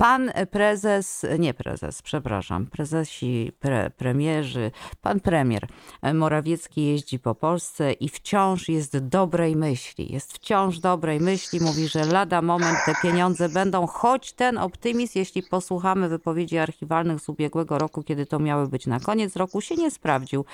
Pan 0.00 0.30
prezes, 0.50 1.26
nie 1.38 1.54
prezes, 1.54 2.02
przepraszam, 2.02 2.66
prezesi, 2.66 3.52
pre, 3.58 3.90
premierzy, 3.90 4.70
pan 5.02 5.20
premier 5.20 5.66
Morawiecki 6.14 6.86
jeździ 6.86 7.18
po 7.18 7.34
Polsce 7.34 7.92
i 7.92 8.08
wciąż 8.08 8.68
jest 8.68 8.98
dobrej 8.98 9.56
myśli. 9.56 10.12
Jest 10.12 10.32
wciąż 10.32 10.78
dobrej 10.78 11.20
myśli, 11.20 11.60
mówi, 11.60 11.88
że 11.88 12.04
lada 12.04 12.42
moment 12.42 12.78
te 12.86 12.92
pieniądze 13.02 13.48
będą, 13.48 13.86
choć 13.86 14.32
ten 14.32 14.58
optymizm, 14.58 15.18
jeśli 15.18 15.42
posłuchamy 15.42 16.08
wypowiedzi 16.08 16.58
archiwalnych 16.58 17.20
z 17.20 17.28
ubiegłego 17.28 17.78
roku, 17.78 18.02
kiedy 18.02 18.26
to 18.26 18.38
miały 18.38 18.68
być 18.68 18.86
na 18.86 19.00
koniec 19.00 19.36
roku, 19.36 19.60
się 19.60 19.74
nie 19.74 19.90
sprawdził. 19.90 20.44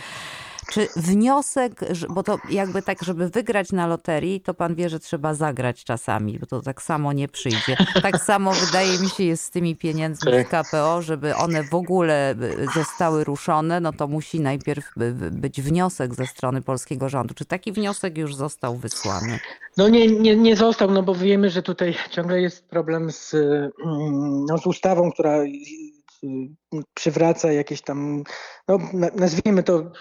Czy 0.71 0.89
wniosek, 0.97 1.81
bo 2.09 2.23
to 2.23 2.39
jakby 2.51 2.83
tak, 2.83 3.03
żeby 3.03 3.29
wygrać 3.29 3.73
na 3.73 3.87
loterii, 3.87 4.41
to 4.41 4.55
pan 4.55 4.75
wie, 4.75 4.89
że 4.89 5.01
trzeba 5.01 5.35
zagrać 5.35 5.85
czasami, 5.85 6.39
bo 6.39 6.47
to 6.47 6.63
tak 6.63 6.83
samo 6.83 7.13
nie 7.13 7.29
przyjdzie. 7.29 7.77
Tak 8.03 8.21
samo 8.21 8.53
wydaje 8.53 8.99
mi 8.99 9.11
się 9.11 9.25
jest 9.25 9.45
z 9.45 9.51
tymi 9.51 9.77
pieniędzmi 9.77 10.33
z 10.33 10.49
KPO, 10.49 11.03
żeby 11.03 11.37
one 11.37 11.63
w 11.63 11.75
ogóle 11.75 12.35
zostały 12.75 13.25
ruszone, 13.25 13.81
no 13.81 13.93
to 13.93 14.07
musi 14.07 14.41
najpierw 14.41 14.93
być 15.31 15.63
wniosek 15.63 16.15
ze 16.15 16.27
strony 16.27 16.63
polskiego 16.63 17.09
rządu. 17.09 17.35
Czy 17.35 17.45
taki 17.45 17.73
wniosek 17.73 18.19
już 18.19 18.35
został 18.35 18.77
wysłany? 18.77 19.39
No 19.77 19.89
nie, 19.89 20.07
nie, 20.07 20.37
nie 20.37 20.57
został, 20.57 20.91
no 20.91 21.03
bo 21.03 21.15
wiemy, 21.15 21.51
że 21.51 21.63
tutaj 21.63 21.95
ciągle 22.11 22.41
jest 22.41 22.69
problem 22.69 23.13
z, 23.13 23.35
mm, 23.35 24.45
no, 24.49 24.59
z 24.59 24.67
ustawą, 24.67 25.13
która 25.13 25.39
przywraca 26.95 27.53
jakieś 27.53 27.83
tam, 27.83 28.25
no 28.69 28.79
nazwijmy 29.15 29.63
to 29.63 29.93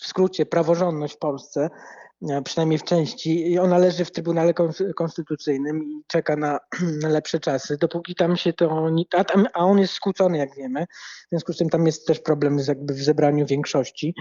w 0.00 0.06
skrócie 0.06 0.46
praworządność 0.46 1.14
w 1.14 1.18
Polsce. 1.18 1.70
e, 2.30 2.42
przynajmniej 2.42 2.78
w 2.78 2.84
części. 2.84 3.58
Ona 3.58 3.78
leży 3.78 4.04
w 4.04 4.12
Trybunale 4.12 4.52
Kons- 4.54 4.94
Konstytucyjnym 4.94 5.84
i 5.84 6.02
czeka 6.06 6.36
na, 6.36 6.58
na 7.02 7.08
lepsze 7.08 7.40
czasy. 7.40 7.76
Dopóki 7.76 8.14
tam 8.14 8.36
się 8.36 8.52
to. 8.52 8.90
A, 9.16 9.24
tam, 9.24 9.46
a 9.54 9.58
on 9.64 9.78
jest 9.78 9.92
skłócony, 9.94 10.38
jak 10.38 10.54
wiemy. 10.56 10.86
W 11.26 11.28
związku 11.30 11.52
z 11.52 11.56
tym 11.56 11.68
tam 11.70 11.86
jest 11.86 12.06
też 12.06 12.20
problem 12.20 12.60
z 12.60 12.66
jakby 12.66 12.94
w 12.94 13.02
zebraniu 13.02 13.46
większości. 13.46 14.14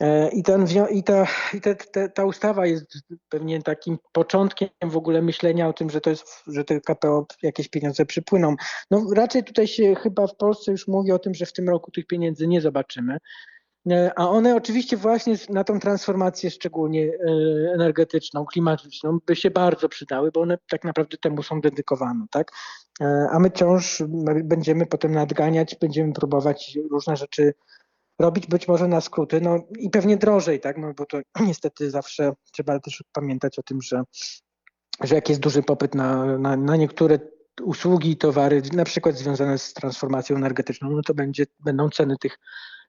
E, 0.00 0.28
I, 0.28 0.42
ten, 0.42 0.66
i, 0.90 1.02
ta, 1.02 1.26
i 1.54 1.60
te, 1.60 1.74
te, 1.74 2.08
ta 2.08 2.24
ustawa 2.24 2.66
jest 2.66 2.98
pewnie 3.28 3.62
takim 3.62 3.98
początkiem 4.12 4.68
w 4.82 4.96
ogóle 4.96 5.22
myślenia 5.22 5.68
o 5.68 5.72
tym, 5.72 5.90
że 5.90 6.00
to 6.00 6.10
jest, 6.10 6.42
że 6.46 6.64
te 6.64 6.80
KPO 6.80 7.26
jakieś 7.42 7.68
pieniądze 7.68 8.06
przypłyną. 8.06 8.54
No 8.90 9.06
raczej 9.14 9.44
tutaj 9.44 9.66
się 9.66 9.94
chyba 9.94 10.26
w 10.26 10.36
Polsce 10.36 10.72
już 10.72 10.88
mówi 10.88 11.12
o 11.12 11.18
tym, 11.18 11.34
że 11.34 11.46
w 11.46 11.52
tym 11.52 11.68
roku 11.68 11.90
tych 11.90 12.06
pieniędzy 12.06 12.46
nie 12.46 12.60
zobaczymy. 12.60 13.18
E, 13.90 14.12
A 14.16 14.28
one 14.28 14.56
oczywiście 14.56 14.96
właśnie 14.96 15.34
na 15.48 15.64
tą 15.64 15.80
transformację 15.80 16.50
szczególnie 16.50 17.02
e, 17.06 17.18
energetyczną, 17.74 18.44
klimatyczną 18.44 19.18
by 19.26 19.36
się 19.36 19.50
bardzo 19.50 19.88
przydały, 19.88 20.30
bo 20.32 20.40
one 20.40 20.58
tak 20.70 20.84
naprawdę 20.84 21.16
temu 21.16 21.42
są 21.42 21.60
dedykowane, 21.60 22.26
tak? 22.30 22.52
E, 23.00 23.26
A 23.30 23.38
my 23.38 23.50
wciąż 23.50 24.02
będziemy 24.44 24.86
potem 24.86 25.12
nadganiać, 25.12 25.76
będziemy 25.80 26.12
próbować 26.12 26.78
różne 26.90 27.16
rzeczy 27.16 27.54
robić 28.18 28.46
być 28.46 28.68
może 28.68 28.88
na 28.88 29.00
skróty, 29.00 29.40
no 29.40 29.58
i 29.78 29.90
pewnie 29.90 30.16
drożej, 30.16 30.60
tak, 30.60 30.78
no 30.78 30.94
bo 30.94 31.06
to 31.06 31.20
niestety 31.46 31.90
zawsze 31.90 32.32
trzeba 32.52 32.80
też 32.80 33.04
pamiętać 33.12 33.58
o 33.58 33.62
tym, 33.62 33.82
że, 33.82 34.02
że 35.00 35.14
jak 35.14 35.28
jest 35.28 35.40
duży 35.40 35.62
popyt 35.62 35.94
na, 35.94 36.38
na, 36.38 36.56
na 36.56 36.76
niektóre 36.76 37.18
usługi 37.62 38.10
i 38.10 38.16
towary, 38.16 38.62
na 38.72 38.84
przykład 38.84 39.16
związane 39.16 39.58
z 39.58 39.72
transformacją 39.72 40.36
energetyczną, 40.36 40.90
no 40.90 41.02
to 41.02 41.14
będzie, 41.14 41.44
będą 41.60 41.90
ceny 41.90 42.16
tych, 42.20 42.38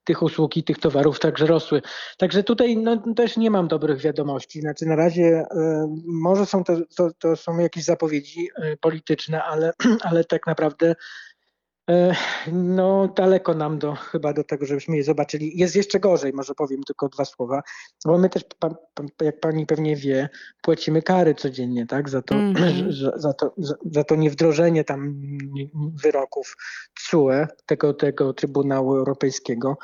tych 0.05 0.21
usług 0.21 0.57
i 0.57 0.63
tych 0.63 0.79
towarów 0.79 1.19
także 1.19 1.45
rosły. 1.45 1.81
Także 2.17 2.43
tutaj 2.43 2.77
no, 2.77 3.13
też 3.15 3.37
nie 3.37 3.51
mam 3.51 3.67
dobrych 3.67 4.01
wiadomości. 4.01 4.61
Znaczy 4.61 4.85
na 4.85 4.95
razie 4.95 5.23
e, 5.23 5.87
może 6.05 6.45
są 6.45 6.63
to, 6.63 6.73
to, 6.97 7.11
to 7.19 7.35
są 7.35 7.57
jakieś 7.57 7.83
zapowiedzi 7.83 8.49
e, 8.55 8.77
polityczne, 8.77 9.43
ale, 9.43 9.71
ale 10.09 10.23
tak 10.23 10.47
naprawdę 10.47 10.95
No, 12.52 13.08
daleko 13.08 13.54
nam 13.54 13.80
do 13.80 13.95
chyba 13.95 14.34
do 14.34 14.43
tego, 14.43 14.65
żebyśmy 14.65 14.98
je 14.98 15.04
zobaczyli. 15.04 15.58
Jest 15.58 15.76
jeszcze 15.76 16.00
gorzej, 16.00 16.34
może 16.34 16.56
powiem 16.56 16.84
tylko 16.84 17.10
dwa 17.10 17.26
słowa, 17.26 17.62
bo 18.06 18.17
my 18.17 18.30
też, 18.30 18.43
jak 19.21 19.39
pani 19.39 19.65
pewnie 19.65 19.95
wie, 19.95 20.30
płacimy 20.62 21.02
kary 21.02 21.36
codziennie, 21.36 21.86
tak, 21.88 22.10
za 22.10 22.21
to, 22.21 22.36
Mhm. 22.36 22.91
że, 22.91 23.12
za 23.15 23.34
to, 23.34 23.54
za, 23.58 23.76
za 23.91 24.04
to 24.04 24.15
niewdrożenie 24.15 24.84
tam 24.84 25.19
wyroków 26.04 26.56
CUE, 27.10 27.48
tego, 27.65 27.93
tego 27.93 28.34
Trybunału 28.34 28.95
Europejskiego. 28.95 29.78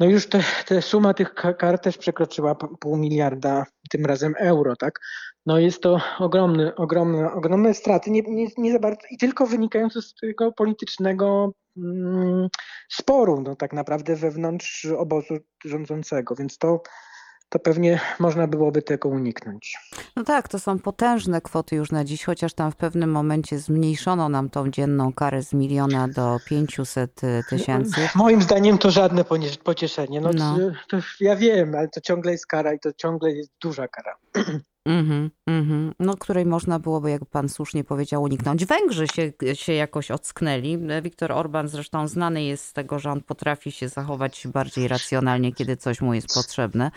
No 0.00 0.06
już 0.06 0.26
te, 0.28 0.44
te 0.66 0.82
suma 0.82 1.14
tych 1.14 1.34
ka- 1.34 1.54
kar 1.54 1.78
też 1.78 1.98
przekroczyła 1.98 2.54
pół 2.54 2.96
miliarda, 2.96 3.66
tym 3.90 4.06
razem 4.06 4.34
euro, 4.38 4.76
tak? 4.76 5.00
No 5.46 5.58
jest 5.58 5.82
to 5.82 6.00
ogromny, 6.18 6.74
ogromne, 6.74 7.32
ogromne 7.32 7.74
straty, 7.74 8.10
nie, 8.10 8.22
nie, 8.22 8.46
nie 8.58 8.72
za 8.72 8.78
bardzo, 8.78 9.00
i 9.10 9.18
tylko 9.18 9.46
wynikające 9.46 10.02
z 10.02 10.14
tego 10.14 10.52
politycznego 10.52 11.52
mm, 11.76 12.48
sporu, 12.88 13.40
no 13.40 13.56
tak 13.56 13.72
naprawdę 13.72 14.16
wewnątrz 14.16 14.84
obozu 14.84 15.34
rządzącego, 15.64 16.34
więc 16.34 16.58
to, 16.58 16.82
to 17.48 17.58
pewnie 17.58 18.00
można 18.18 18.46
byłoby 18.46 18.82
tego 18.82 19.08
uniknąć. 19.08 19.78
No 20.16 20.24
tak, 20.24 20.48
to 20.48 20.58
są 20.58 20.78
potężne 20.78 21.40
kwoty 21.40 21.76
już 21.76 21.90
na 21.90 22.04
dziś, 22.04 22.24
chociaż 22.24 22.54
tam 22.54 22.72
w 22.72 22.76
pewnym 22.76 23.10
momencie 23.10 23.58
zmniejszono 23.58 24.28
nam 24.28 24.50
tą 24.50 24.70
dzienną 24.70 25.12
karę 25.12 25.42
z 25.42 25.52
miliona 25.52 26.08
do 26.08 26.38
500 26.46 27.20
tysięcy. 27.50 28.08
Moim 28.14 28.42
zdaniem 28.42 28.78
to 28.78 28.90
żadne 28.90 29.24
pocieszenie. 29.64 30.20
No, 30.20 30.30
No. 30.34 30.58
To, 30.88 30.96
to 30.96 31.02
ja 31.20 31.36
wiem, 31.36 31.74
ale 31.74 31.88
to 31.88 32.00
ciągle 32.00 32.32
jest 32.32 32.46
kara 32.46 32.72
i 32.72 32.80
to 32.80 32.92
ciągle 32.92 33.32
jest 33.32 33.50
duża 33.62 33.88
kara. 33.88 34.16
Mhm, 34.84 35.30
mhm. 35.46 35.94
No, 36.00 36.16
której 36.16 36.46
można 36.46 36.78
byłoby, 36.78 37.10
jak 37.10 37.24
pan 37.24 37.48
słusznie 37.48 37.84
powiedział, 37.84 38.22
uniknąć. 38.22 38.66
Węgrzy 38.66 39.06
się, 39.08 39.32
się 39.54 39.72
jakoś 39.72 40.10
ocknęli. 40.10 40.78
Viktor 41.02 41.32
Orban 41.32 41.68
zresztą 41.68 42.08
znany 42.08 42.44
jest 42.44 42.64
z 42.64 42.72
tego, 42.72 42.98
że 42.98 43.10
on 43.10 43.20
potrafi 43.20 43.72
się 43.72 43.88
zachować 43.88 44.46
bardziej 44.46 44.88
racjonalnie, 44.88 45.52
kiedy 45.52 45.76
coś 45.76 46.00
mu 46.00 46.14
jest 46.14 46.34
potrzebne. 46.34 46.90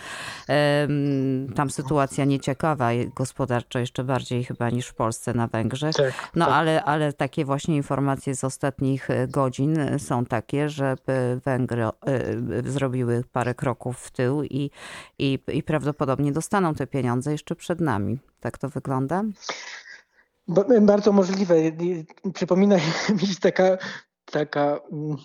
Tam 1.56 1.69
sytuacja 1.69 2.26
nieciekawa 2.26 2.89
gospodarczo 3.15 3.80
jeszcze 3.80 4.04
bardziej 4.04 4.43
chyba 4.43 4.69
niż 4.69 4.88
w 4.88 4.93
Polsce 4.93 5.34
na 5.34 5.47
Węgrzech. 5.47 5.95
Tak, 5.95 6.32
No 6.36 6.45
tak. 6.45 6.54
ale, 6.54 6.84
ale 6.84 7.13
takie 7.13 7.45
właśnie 7.45 7.76
informacje 7.76 8.36
z 8.36 8.43
ostatnich 8.43 9.10
e, 9.10 9.28
godzin 9.28 9.80
e, 9.80 10.00
są 10.00 10.26
takie, 10.26 10.69
że 10.69 10.95
e, 11.08 11.36
Węgry 11.36 11.84
e, 11.84 11.91
zrobiły 12.71 13.23
parę 13.32 13.56
kroków 13.56 14.00
w 14.00 14.12
tył 14.12 14.43
i, 14.43 14.71
i, 15.19 15.39
i 15.47 15.63
prawdopodobnie 15.63 16.32
dostaną 16.32 16.76
te 16.76 16.88
pieniądze 16.88 17.32
jeszcze 17.32 17.56
przed 17.56 17.77
nami. 17.82 18.20
Tak 18.40 18.58
to 18.58 18.70
wygląda? 18.70 19.24
Ba- 20.48 20.82
Bardzo 20.82 21.12
możliwe. 21.12 21.56
Przypomina 22.34 22.76
mi 23.22 23.28
się 23.28 23.36
taka, 23.42 23.78
taka, 24.26 24.80
mm, 24.92 25.18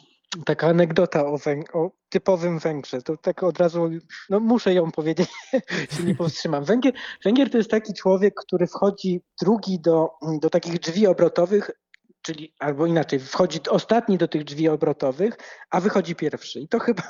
taka 0.45 0.67
anegdota 0.67 1.27
o, 1.27 1.37
Węg- 1.37 1.77
o 1.77 1.91
typowym 2.09 2.59
Węgrze. 2.59 3.03
To 3.03 3.17
tak 3.17 3.43
od 3.43 3.59
razu, 3.59 3.91
no 4.31 4.41
muszę 4.41 4.75
ją 4.75 4.91
powiedzieć, 4.91 5.29
się 5.97 6.03
nie 6.05 6.15
powstrzymam. 6.15 6.65
Węgier, 6.65 6.95
Węgier 7.25 7.51
to 7.51 7.59
jest 7.59 7.71
taki 7.71 7.95
człowiek, 7.95 8.35
który 8.35 8.67
wchodzi 8.67 9.23
drugi 9.43 9.81
do, 9.81 10.11
do 10.41 10.51
takich 10.51 10.79
drzwi 10.79 11.07
obrotowych, 11.07 11.71
czyli 12.23 12.55
albo 12.59 12.87
inaczej, 12.87 13.21
wchodzi 13.21 13.61
ostatni 13.71 14.19
do 14.19 14.29
tych 14.29 14.45
drzwi 14.45 14.69
obrotowych, 14.69 15.39
a 15.71 15.81
wychodzi 15.81 16.15
pierwszy. 16.15 16.61
I 16.61 16.69
to 16.69 16.79
chyba, 16.79 17.03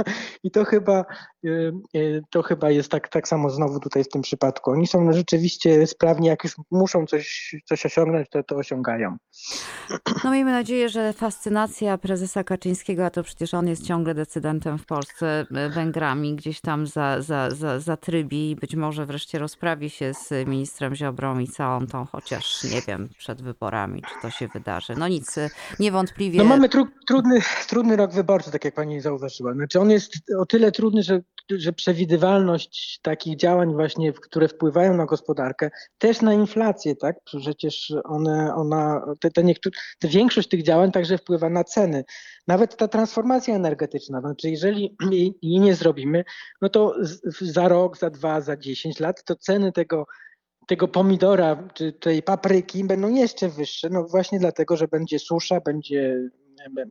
i 0.42 0.50
to 0.50 0.64
chyba, 0.64 1.04
y, 1.44 1.72
y, 1.96 2.22
to 2.30 2.42
chyba 2.42 2.70
jest 2.70 2.90
tak, 2.90 3.08
tak 3.08 3.28
samo 3.28 3.50
znowu 3.50 3.80
tutaj 3.80 4.04
w 4.04 4.08
tym 4.08 4.22
przypadku. 4.22 4.70
Oni 4.70 4.86
są 4.86 5.12
rzeczywiście 5.12 5.86
sprawni, 5.86 6.26
jak 6.26 6.44
już 6.44 6.56
muszą 6.70 7.06
coś, 7.06 7.54
coś 7.64 7.86
osiągnąć, 7.86 8.28
to 8.30 8.42
to 8.42 8.56
osiągają. 8.56 9.16
No 10.24 10.30
miejmy 10.30 10.52
nadzieję, 10.52 10.88
że 10.88 11.12
fascynacja 11.12 11.98
prezesa 11.98 12.44
Kaczyńskiego, 12.44 13.06
a 13.06 13.10
to 13.10 13.22
przecież 13.22 13.54
on 13.54 13.68
jest 13.68 13.86
ciągle 13.86 14.14
decydentem 14.14 14.78
w 14.78 14.86
Polsce, 14.86 15.46
e, 15.54 15.68
Węgrami, 15.68 16.36
gdzieś 16.36 16.60
tam 16.60 16.86
za, 16.86 17.22
za, 17.22 17.50
za, 17.50 17.80
zatrybi 17.80 18.50
i 18.50 18.56
być 18.56 18.74
może 18.74 19.06
wreszcie 19.06 19.38
rozprawi 19.38 19.90
się 19.90 20.14
z 20.14 20.48
ministrem 20.48 20.94
Ziobrą 20.94 21.38
i 21.38 21.48
całą 21.48 21.86
tą, 21.86 22.06
chociaż 22.06 22.64
nie 22.64 22.80
wiem, 22.80 23.08
przed 23.18 23.42
wyborami, 23.42 24.02
czy 24.02 24.14
to 24.22 24.30
się 24.30 24.48
wydarzy. 24.48 24.94
No 25.02 25.08
nic, 25.08 25.36
niewątpliwie... 25.80 26.38
No 26.38 26.44
mamy 26.44 26.68
tru, 26.68 26.86
trudny, 27.06 27.40
trudny 27.68 27.96
rok 27.96 28.12
wyborczy, 28.12 28.50
tak 28.50 28.64
jak 28.64 28.74
pani 28.74 29.00
zauważyła. 29.00 29.54
Znaczy 29.54 29.80
on 29.80 29.90
jest 29.90 30.12
o 30.38 30.46
tyle 30.46 30.72
trudny, 30.72 31.02
że, 31.02 31.20
że 31.50 31.72
przewidywalność 31.72 33.00
takich 33.02 33.36
działań 33.36 33.72
właśnie, 33.72 34.12
które 34.12 34.48
wpływają 34.48 34.96
na 34.96 35.06
gospodarkę, 35.06 35.70
też 35.98 36.20
na 36.20 36.34
inflację, 36.34 36.96
tak? 36.96 37.16
Przecież 37.24 37.92
one, 38.04 38.54
ona, 38.54 39.04
te, 39.20 39.30
te, 39.30 39.44
niektóre, 39.44 39.76
te 39.98 40.08
większość 40.08 40.48
tych 40.48 40.62
działań 40.62 40.92
także 40.92 41.18
wpływa 41.18 41.48
na 41.50 41.64
ceny. 41.64 42.04
Nawet 42.46 42.76
ta 42.76 42.88
transformacja 42.88 43.54
energetyczna, 43.54 44.20
znaczy 44.20 44.50
jeżeli 44.50 44.96
jej, 45.10 45.60
nie 45.60 45.74
zrobimy, 45.74 46.24
no 46.60 46.68
to 46.68 46.94
za 47.40 47.68
rok, 47.68 47.98
za 47.98 48.10
dwa, 48.10 48.40
za 48.40 48.56
dziesięć 48.56 49.00
lat 49.00 49.24
to 49.24 49.36
ceny 49.36 49.72
tego 49.72 50.06
tego 50.66 50.88
pomidora 50.88 51.68
czy 51.74 51.92
tej 51.92 52.22
papryki 52.22 52.84
będą 52.84 53.14
jeszcze 53.14 53.48
wyższe, 53.48 53.88
no 53.90 54.04
właśnie 54.04 54.38
dlatego, 54.38 54.76
że 54.76 54.88
będzie 54.88 55.18
susza, 55.18 55.60
będzie, 55.60 56.30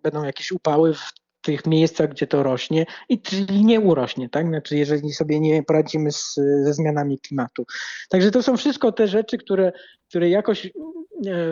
będą 0.03 0.23
jakieś 0.23 0.51
upały 0.51 0.93
w 0.93 1.13
tych 1.41 1.65
miejscach, 1.65 2.10
gdzie 2.10 2.27
to 2.27 2.43
rośnie 2.43 2.86
i 3.10 3.21
czyli 3.21 3.65
nie 3.65 3.80
urośnie, 3.80 4.30
tak? 4.30 4.47
Znaczy, 4.47 4.77
jeżeli 4.77 5.13
sobie 5.13 5.39
nie 5.39 5.63
poradzimy 5.63 6.12
z, 6.12 6.36
ze 6.36 6.73
zmianami 6.73 7.19
klimatu. 7.19 7.65
Także 8.10 8.32
to 8.32 8.43
są 8.43 8.58
wszystko 8.58 8.91
te 8.91 9.08
rzeczy, 9.08 9.38
które, 9.38 9.71
które 10.10 10.30
jakoś 10.30 10.65
e, 10.65 10.71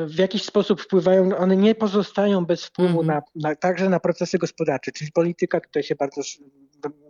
w 0.05 0.15
jakiś 0.17 0.43
sposób 0.43 0.81
wpływają, 0.81 1.37
one 1.37 1.57
nie 1.57 1.75
pozostają 1.75 2.45
bez 2.45 2.65
wpływu 2.65 3.01
Mhm. 3.01 3.07
na, 3.35 3.49
na, 3.49 3.55
także 3.55 3.89
na 3.89 3.99
procesy 3.99 4.37
gospodarcze, 4.37 4.91
czyli 4.91 5.11
polityka 5.11 5.61
tutaj 5.61 5.83
się 5.83 5.95
bardzo 5.95 6.21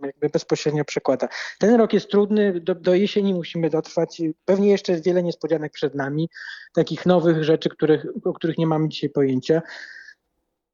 jakby 0.04 0.30
bezpośrednio 0.30 0.86
przekłada. 0.86 1.28
Ten 1.60 1.76
rok 1.76 1.94
jest 1.94 2.10
trudny, 2.10 2.62
do, 2.62 2.76
do 2.76 2.94
jesieni 2.94 3.34
musimy 3.34 3.70
dotrwać. 3.70 4.22
Pewnie 4.46 4.70
jeszcze 4.70 4.92
jest 4.92 5.06
wiele 5.06 5.24
niespodzianek 5.24 5.72
przed 5.72 5.96
nami, 5.96 6.30
takich 6.74 7.06
nowych 7.06 7.44
rzeczy, 7.44 7.70
których, 7.70 8.06
o 8.24 8.34
których 8.34 8.58
nie 8.58 8.68
mamy 8.68 8.90
dzisiaj 8.90 9.10
pojęcia. 9.10 9.62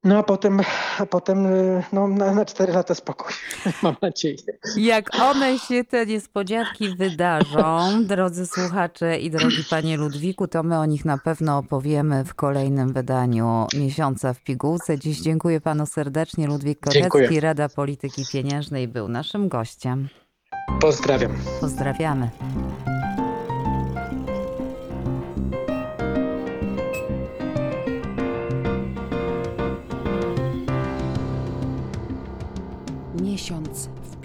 No 0.06 0.18
a 0.18 0.24
potem, 0.24 0.62
a 1.00 1.06
potem 1.06 1.46
y, 1.46 1.84
no, 1.94 2.08
na, 2.08 2.34
na 2.34 2.46
4 2.46 2.74
lata 2.74 2.96
spokój, 2.96 3.34
mam 3.84 3.96
nadzieję. 4.02 4.38
Jak 4.78 5.10
one 5.22 5.60
się, 5.60 5.84
te 5.84 6.06
niespodzianki 6.06 6.96
wydarzą, 6.96 8.04
drodzy 8.04 8.46
słuchacze 8.46 9.18
i 9.20 9.32
drogi 9.32 9.64
panie 9.70 9.98
Ludwiku, 9.98 10.48
to 10.48 10.64
my 10.64 10.80
o 10.80 10.86
nich 10.86 11.06
na 11.06 11.18
pewno 11.18 11.58
opowiemy 11.58 12.24
w 12.26 12.34
kolejnym 12.34 12.94
wydaniu 12.94 13.68
Miesiąca 13.80 14.34
w 14.34 14.44
Pigułce. 14.44 15.00
Dziś 15.00 15.22
dziękuję 15.22 15.62
panu 15.62 15.86
serdecznie. 15.86 16.48
Ludwik 16.48 16.80
Dziękuję. 16.90 17.40
Rada 17.40 17.70
Polityki 17.70 18.26
Pieniężnej 18.32 18.88
był 18.88 19.08
naszym 19.08 19.50
gościem. 19.50 20.10
Pozdrawiam. 20.82 21.36
Pozdrawiamy. 21.62 22.30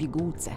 pigułce. 0.00 0.56